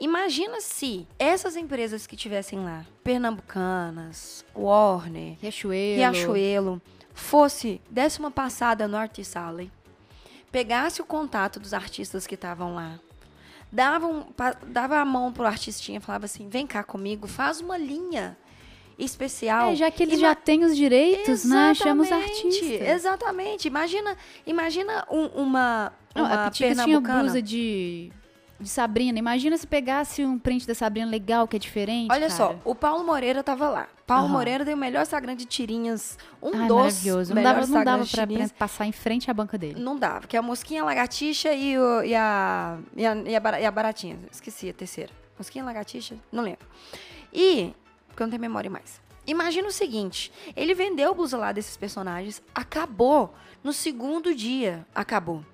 Imagina 0.00 0.60
se 0.60 1.08
essas 1.18 1.56
empresas 1.56 2.06
que 2.06 2.16
tivessem 2.16 2.62
lá, 2.62 2.84
Pernambucanas, 3.02 4.44
Warner, 4.54 5.36
Riachuelo. 5.40 5.96
Riachuelo, 5.96 6.82
fosse, 7.12 7.80
desse 7.90 8.20
uma 8.20 8.30
passada 8.30 8.86
no 8.86 8.96
Artist 8.96 9.36
Alley, 9.36 9.72
pegasse 10.52 11.02
o 11.02 11.04
contato 11.04 11.58
dos 11.58 11.74
artistas 11.74 12.28
que 12.28 12.36
estavam 12.36 12.76
lá, 12.76 13.00
dava, 13.72 14.06
um, 14.06 14.24
dava 14.68 14.98
a 14.98 15.04
mão 15.04 15.32
pro 15.32 15.46
artistinha, 15.46 16.00
falava 16.00 16.26
assim, 16.26 16.48
vem 16.48 16.64
cá 16.64 16.84
comigo, 16.84 17.26
faz 17.26 17.60
uma 17.60 17.76
linha 17.76 18.36
especial. 18.98 19.70
É, 19.70 19.74
já 19.76 19.90
que 19.90 20.02
eles 20.02 20.18
Ima- 20.18 20.28
já 20.28 20.34
têm 20.34 20.64
os 20.64 20.76
direitos, 20.76 21.44
né? 21.44 21.72
Chama 21.74 22.02
os 22.02 22.08
Exatamente, 22.08 22.46
artistas. 22.46 22.88
Exatamente. 22.88 23.68
Imagina, 23.68 24.16
imagina 24.46 25.06
um- 25.10 25.26
uma, 25.42 25.92
Não, 26.14 26.24
uma 26.24 26.46
a 26.46 26.50
Pitica 26.50 26.74
tinha 26.84 27.00
blusa 27.00 27.40
de, 27.40 28.10
de 28.58 28.68
Sabrina. 28.68 29.18
Imagina 29.18 29.56
se 29.56 29.66
pegasse 29.66 30.24
um 30.24 30.38
print 30.38 30.66
da 30.66 30.74
Sabrina 30.74 31.06
legal, 31.08 31.46
que 31.46 31.56
é 31.56 31.58
diferente. 31.58 32.10
Olha 32.10 32.28
cara. 32.28 32.30
só, 32.32 32.56
o 32.64 32.74
Paulo 32.74 33.04
Moreira 33.04 33.42
tava 33.42 33.68
lá. 33.68 33.88
Paulo 34.06 34.24
Aham. 34.24 34.32
Moreira 34.32 34.64
tem 34.64 34.72
o 34.72 34.76
melhor 34.76 35.02
Instagram 35.02 35.36
de 35.36 35.44
tirinhas, 35.44 36.16
um 36.42 36.48
Ai, 36.54 36.66
dos 36.66 36.76
maravilhoso. 36.76 37.34
Não 37.34 37.42
dava, 37.42 37.66
não 37.66 37.84
dava 37.84 38.06
pra, 38.06 38.26
tirinhas. 38.26 38.50
passar 38.52 38.86
em 38.86 38.92
frente 38.92 39.30
à 39.30 39.34
banca 39.34 39.58
dele. 39.58 39.78
Não 39.78 39.98
dava, 39.98 40.26
que 40.26 40.34
é 40.34 40.38
a 40.38 40.42
mosquinha, 40.42 40.80
a 40.82 40.86
lagartixa 40.86 41.52
e, 41.52 41.78
o- 41.78 42.02
e 42.02 42.14
a, 42.14 42.78
e, 42.96 43.04
a, 43.06 43.14
e 43.60 43.66
a 43.66 43.70
baratinha. 43.70 44.18
Esqueci 44.32 44.70
a 44.70 44.72
terceira. 44.72 45.12
Mosquinha, 45.38 45.62
lagartixa? 45.62 46.16
Não 46.32 46.42
lembro. 46.42 46.66
E, 47.32 47.72
porque 48.18 48.22
eu 48.24 48.26
não 48.26 48.30
tenho 48.30 48.40
memória 48.40 48.68
mais. 48.68 49.00
Imagina 49.26 49.68
o 49.68 49.72
seguinte, 49.72 50.32
ele 50.56 50.74
vendeu 50.74 51.12
o 51.12 51.14
blusa 51.14 51.36
lá 51.36 51.52
desses 51.52 51.76
personagens, 51.76 52.42
acabou. 52.52 53.32
No 53.62 53.72
segundo 53.72 54.34
dia, 54.34 54.84
acabou. 54.94 55.44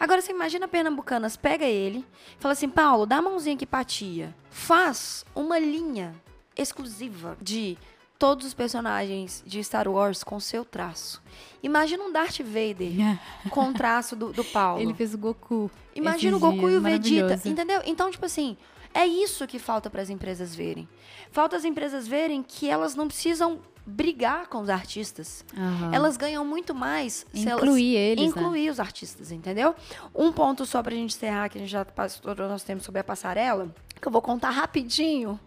Agora 0.00 0.20
você 0.20 0.32
imagina 0.32 0.64
a 0.64 0.68
Pernambucanas, 0.68 1.36
pega 1.36 1.64
ele, 1.64 2.04
fala 2.38 2.52
assim, 2.52 2.68
Paulo, 2.68 3.06
dá 3.06 3.18
a 3.18 3.22
mãozinha 3.22 3.54
aqui 3.54 3.66
pra 3.66 3.84
tia. 3.84 4.34
Faz 4.50 5.24
uma 5.34 5.58
linha 5.58 6.14
exclusiva 6.56 7.36
de 7.40 7.78
todos 8.18 8.46
os 8.46 8.54
personagens 8.54 9.44
de 9.46 9.62
Star 9.62 9.86
Wars 9.86 10.24
com 10.24 10.40
seu 10.40 10.64
traço. 10.64 11.22
Imagina 11.62 12.02
um 12.02 12.10
Darth 12.10 12.40
Vader 12.40 13.18
com 13.50 13.68
o 13.68 13.72
traço 13.72 14.16
do, 14.16 14.32
do 14.32 14.44
Paulo. 14.44 14.82
Ele 14.82 14.94
fez 14.94 15.14
o 15.14 15.18
Goku. 15.18 15.70
Imagina 15.94 16.36
o 16.36 16.40
Goku 16.40 16.56
dias, 16.56 16.72
e 16.72 16.76
o 16.76 16.80
Vegeta, 16.80 17.48
entendeu? 17.48 17.80
Então, 17.84 18.10
tipo 18.10 18.24
assim, 18.24 18.56
é 18.94 19.06
isso 19.06 19.46
que 19.46 19.58
falta 19.58 19.88
para 19.90 20.02
as 20.02 20.10
empresas 20.10 20.54
verem. 20.54 20.88
Falta 21.30 21.56
as 21.56 21.64
empresas 21.64 22.06
verem 22.06 22.42
que 22.42 22.68
elas 22.68 22.94
não 22.94 23.06
precisam 23.06 23.60
brigar 23.84 24.46
com 24.46 24.60
os 24.60 24.68
artistas. 24.70 25.44
Aham. 25.56 25.90
Elas 25.92 26.16
ganham 26.16 26.44
muito 26.44 26.74
mais 26.74 27.26
se 27.34 27.48
elas 27.48 27.62
Incluir 27.64 27.96
eles, 27.96 28.24
né? 28.24 28.30
incluir 28.30 28.70
os 28.70 28.78
artistas, 28.78 29.32
entendeu? 29.32 29.74
Um 30.14 30.30
ponto 30.32 30.64
só 30.64 30.82
pra 30.82 30.94
gente 30.94 31.16
encerrar, 31.16 31.48
que 31.48 31.58
a 31.58 31.60
gente 31.60 31.70
já 31.70 31.84
passou 31.84 32.32
o 32.32 32.34
nosso 32.48 32.64
tempo 32.64 32.82
sobre 32.82 33.00
a 33.00 33.04
passarela, 33.04 33.74
que 34.00 34.06
eu 34.06 34.12
vou 34.12 34.22
contar 34.22 34.50
rapidinho. 34.50 35.38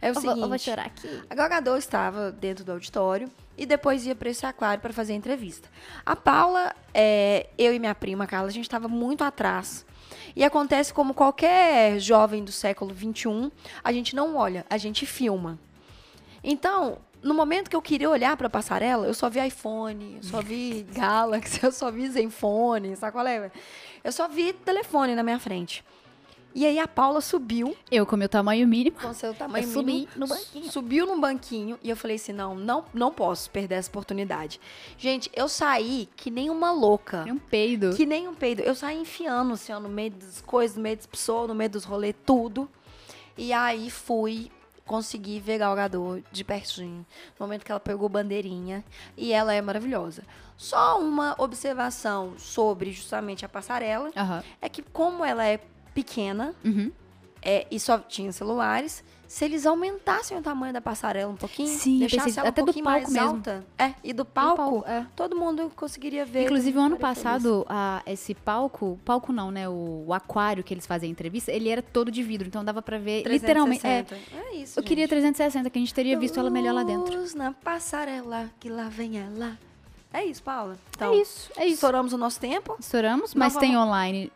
É 0.00 0.08
o 0.08 0.10
Eu 0.10 0.14
vou, 0.14 0.22
seguinte. 0.22 0.40
eu 0.42 0.48
vou 0.48 0.58
chorar 0.58 0.86
aqui. 0.86 1.22
A 1.30 1.34
Gal 1.60 1.76
estava 1.76 2.32
dentro 2.32 2.64
do 2.64 2.72
auditório 2.72 3.30
e 3.56 3.64
depois 3.64 4.04
ia 4.06 4.14
para 4.14 4.28
esse 4.30 4.44
aquário 4.44 4.80
para 4.80 4.92
fazer 4.92 5.12
a 5.12 5.16
entrevista. 5.16 5.68
A 6.04 6.16
Paula, 6.16 6.74
é, 6.92 7.48
eu 7.56 7.72
e 7.72 7.78
minha 7.78 7.94
prima 7.94 8.26
Carla, 8.26 8.48
a 8.48 8.52
gente 8.52 8.64
estava 8.64 8.88
muito 8.88 9.22
atrás. 9.22 9.86
E 10.36 10.42
acontece 10.44 10.92
como 10.92 11.14
qualquer 11.14 11.98
jovem 12.00 12.44
do 12.44 12.50
século 12.50 12.94
XXI, 12.94 13.52
a 13.82 13.92
gente 13.92 14.16
não 14.16 14.36
olha, 14.36 14.66
a 14.68 14.76
gente 14.76 15.06
filma. 15.06 15.58
Então, 16.42 16.98
no 17.22 17.32
momento 17.32 17.70
que 17.70 17.76
eu 17.76 17.82
queria 17.82 18.10
olhar 18.10 18.36
para 18.36 18.48
a 18.48 18.50
passarela, 18.50 19.06
eu 19.06 19.14
só 19.14 19.30
vi 19.30 19.44
iPhone, 19.46 20.16
eu 20.16 20.22
só 20.22 20.42
vi 20.42 20.86
Galaxy, 20.92 21.58
eu 21.64 21.72
só 21.72 21.90
vi 21.90 22.08
Zenfone, 22.08 22.96
sabe 22.96 23.12
qual 23.12 23.26
é? 23.26 23.50
Eu 24.02 24.12
só 24.12 24.28
vi 24.28 24.52
telefone 24.52 25.14
na 25.14 25.22
minha 25.22 25.38
frente. 25.38 25.82
E 26.54 26.64
aí 26.64 26.78
a 26.78 26.86
Paula 26.86 27.20
subiu 27.20 27.76
Eu, 27.90 28.06
com 28.06 28.16
meu 28.16 28.28
tamanho 28.28 28.66
mínimo, 28.68 28.96
com 29.00 29.12
seu 29.12 29.34
tamanho 29.34 29.64
Eu 29.64 29.70
subi 29.72 29.92
mínimo, 29.92 30.12
no 30.16 30.26
banquinho. 30.28 30.70
Subiu 30.72 31.06
no 31.06 31.20
banquinho 31.20 31.78
e 31.82 31.90
eu 31.90 31.96
falei 31.96 32.16
assim: 32.16 32.32
não, 32.32 32.54
não, 32.54 32.84
não 32.94 33.12
posso 33.12 33.50
perder 33.50 33.74
essa 33.74 33.88
oportunidade. 33.88 34.60
Gente, 34.96 35.28
eu 35.34 35.48
saí 35.48 36.08
que 36.16 36.30
nem 36.30 36.50
uma 36.50 36.70
louca. 36.70 37.24
é 37.26 37.32
um 37.32 37.38
peido. 37.38 37.94
Que 37.96 38.06
nem 38.06 38.28
um 38.28 38.34
peido. 38.34 38.62
Eu 38.62 38.74
saí 38.74 38.96
enfiando, 39.00 39.54
assim, 39.54 39.72
ó, 39.72 39.80
no 39.80 39.88
meio 39.88 40.12
das 40.12 40.40
coisas, 40.42 40.76
no 40.76 40.82
meio 40.82 40.96
das 40.96 41.06
pessoas, 41.06 41.48
no 41.48 41.54
meio 41.54 41.70
dos 41.70 41.84
rolês, 41.84 42.14
tudo. 42.24 42.68
E 43.36 43.52
aí 43.52 43.90
fui 43.90 44.50
conseguir 44.86 45.40
ver 45.40 45.58
Gal 45.58 45.74
Gadot 45.74 46.22
de 46.30 46.44
pertinho. 46.44 47.04
No 47.38 47.46
momento 47.46 47.64
que 47.64 47.72
ela 47.72 47.80
pegou 47.80 48.08
bandeirinha. 48.08 48.84
E 49.16 49.32
ela 49.32 49.52
é 49.52 49.60
maravilhosa. 49.60 50.22
Só 50.56 51.00
uma 51.00 51.34
observação 51.38 52.34
sobre 52.38 52.92
justamente 52.92 53.44
a 53.44 53.48
passarela. 53.48 54.10
Aham. 54.16 54.44
É 54.60 54.68
que 54.68 54.82
como 54.82 55.24
ela 55.24 55.44
é 55.44 55.58
pequena, 55.94 56.54
Uhum. 56.64 56.90
é, 57.40 57.66
e 57.70 57.78
só 57.78 57.98
tinha 57.98 58.32
celulares, 58.32 59.02
se 59.26 59.44
eles 59.44 59.66
aumentassem 59.66 60.36
o 60.36 60.42
tamanho 60.42 60.72
da 60.72 60.80
passarela 60.80 61.32
um 61.32 61.36
pouquinho, 61.36 61.68
Sim, 61.68 61.98
deixassem 61.98 62.24
pensei- 62.26 62.40
ela 62.40 62.48
até 62.50 62.62
um 62.62 62.64
do 62.64 62.66
pouquinho 62.66 62.84
mais 62.84 63.02
palco 63.04 63.12
mesmo. 63.14 63.28
alta, 63.36 63.64
é, 63.78 63.94
e 64.04 64.12
do 64.12 64.24
palco, 64.24 64.56
palco, 64.56 64.84
é. 64.88 65.06
todo 65.16 65.34
mundo 65.34 65.72
conseguiria 65.74 66.24
ver. 66.24 66.44
Inclusive, 66.44 66.78
o 66.78 66.80
ano 66.80 66.96
passado, 66.98 67.66
a- 67.68 68.02
esse 68.06 68.34
palco, 68.34 68.98
palco 69.04 69.32
não, 69.32 69.50
né? 69.50 69.68
O, 69.68 70.04
o 70.06 70.12
aquário 70.14 70.62
que 70.62 70.72
eles 70.72 70.86
fazem 70.86 71.08
a 71.08 71.10
entrevista, 71.10 71.50
ele 71.50 71.68
era 71.68 71.82
todo 71.82 72.10
de 72.12 72.22
vidro, 72.22 72.46
então 72.46 72.64
dava 72.64 72.80
pra 72.82 72.98
ver 72.98 73.22
feliz. 73.24 73.40
literalmente. 73.42 73.84
É, 73.86 74.02
360. 74.04 74.46
É 74.46 74.56
isso, 74.56 74.78
eu 74.78 74.84
queria 74.84 75.04
gente. 75.04 75.10
360, 75.10 75.70
que 75.70 75.78
a 75.78 75.80
gente 75.82 75.94
teria 75.94 76.18
visto 76.18 76.38
ela 76.38 76.50
melhor 76.50 76.72
lá 76.74 76.82
dentro. 76.84 77.24
Na 77.36 77.52
passarela, 77.52 78.50
que 78.60 78.68
lá 78.68 78.88
vem 78.88 79.18
ela. 79.18 79.58
É 80.12 80.24
isso, 80.24 80.44
Paula. 80.44 80.78
Então, 80.94 81.12
é 81.12 81.16
isso, 81.16 81.50
é 81.56 81.64
isso. 81.64 81.74
estouramos 81.74 82.12
o 82.12 82.18
nosso 82.18 82.38
tempo. 82.38 82.76
Estouramos, 82.78 83.34
mas 83.34 83.54
Nova- 83.54 83.66
tem 83.66 83.76
online. 83.76 84.30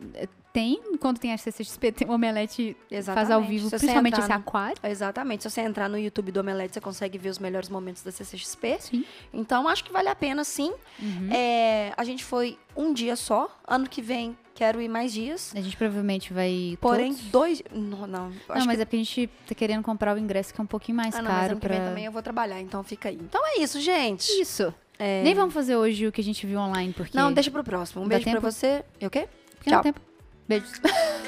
Tem, 0.59 0.97
quando 0.99 1.19
tem 1.19 1.31
a 1.31 1.37
CCXP, 1.37 1.91
tem 1.93 2.07
o 2.07 2.11
Omelete 2.11 2.75
faz 2.89 2.91
Exatamente. 2.99 3.31
ao 3.31 3.41
vivo, 3.43 3.69
principalmente 3.69 4.19
esse 4.19 4.27
no- 4.27 4.35
aquário. 4.35 4.75
Exatamente. 4.83 5.43
Se 5.43 5.49
você 5.49 5.61
entrar 5.61 5.87
no 5.87 5.97
YouTube 5.97 6.33
do 6.33 6.41
Omelete, 6.41 6.73
você 6.73 6.81
consegue 6.81 7.17
ver 7.17 7.29
os 7.29 7.39
melhores 7.39 7.69
momentos 7.69 8.03
da 8.03 8.11
CCXP. 8.11 8.77
Sim. 8.81 9.05
Então, 9.33 9.69
acho 9.69 9.85
que 9.85 9.91
vale 9.93 10.09
a 10.09 10.15
pena, 10.15 10.43
sim. 10.43 10.73
Uhum. 11.01 11.29
É, 11.31 11.93
a 11.95 12.03
gente 12.03 12.25
foi 12.25 12.57
um 12.75 12.91
dia 12.93 13.15
só. 13.15 13.49
Ano 13.65 13.87
que 13.87 14.01
vem, 14.01 14.37
quero 14.53 14.81
ir 14.81 14.89
mais 14.89 15.13
dias. 15.13 15.53
A 15.55 15.61
gente 15.61 15.77
provavelmente 15.77 16.33
vai. 16.33 16.77
Porém, 16.81 17.13
todos. 17.13 17.31
dois. 17.31 17.63
Não, 17.71 18.05
não. 18.05 18.29
Não, 18.29 18.65
mas 18.65 18.75
que... 18.75 18.81
é 18.81 18.85
porque 18.85 18.95
a 18.97 18.99
gente 18.99 19.27
tá 19.47 19.55
querendo 19.55 19.81
comprar 19.83 20.13
o 20.13 20.19
ingresso 20.19 20.53
que 20.53 20.59
é 20.59 20.63
um 20.63 20.67
pouquinho 20.67 20.97
mais 20.97 21.15
Ah, 21.15 21.21
não, 21.21 21.31
mas 21.31 21.39
caro 21.39 21.51
ano 21.53 21.61
que 21.61 21.67
pra. 21.67 21.77
vem 21.77 21.87
também 21.87 22.05
eu 22.05 22.11
vou 22.11 22.21
trabalhar, 22.21 22.59
então 22.59 22.83
fica 22.83 23.07
aí. 23.07 23.15
Então 23.15 23.41
é 23.47 23.61
isso, 23.61 23.79
gente. 23.79 24.27
Isso. 24.41 24.73
É, 24.97 25.23
Nem 25.23 25.33
vamos 25.33 25.53
fazer 25.53 25.77
hoje 25.77 26.05
o 26.05 26.11
que 26.11 26.19
a 26.19 26.23
gente 26.23 26.45
viu 26.45 26.59
online, 26.59 26.91
porque. 26.91 27.17
Não, 27.17 27.31
deixa 27.31 27.49
pro 27.49 27.63
próximo. 27.63 28.01
Um 28.01 28.09
Dá 28.09 28.15
beijo 28.17 28.25
pra 28.25 28.33
tempo? 28.41 28.51
você. 28.51 28.83
E 28.99 29.05
o 29.05 29.09
quê? 29.09 29.29
porque 29.55 29.69
Tchau. 29.69 30.08
Beijos. 30.49 30.81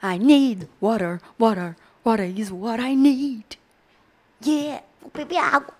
I 0.00 0.16
need 0.16 0.68
water, 0.80 1.20
water, 1.38 1.76
water 2.02 2.22
is 2.24 2.50
what 2.50 2.80
I 2.80 2.94
need. 2.94 3.56
Yeah, 4.40 4.80
beber 5.12 5.38
água. 5.38 5.74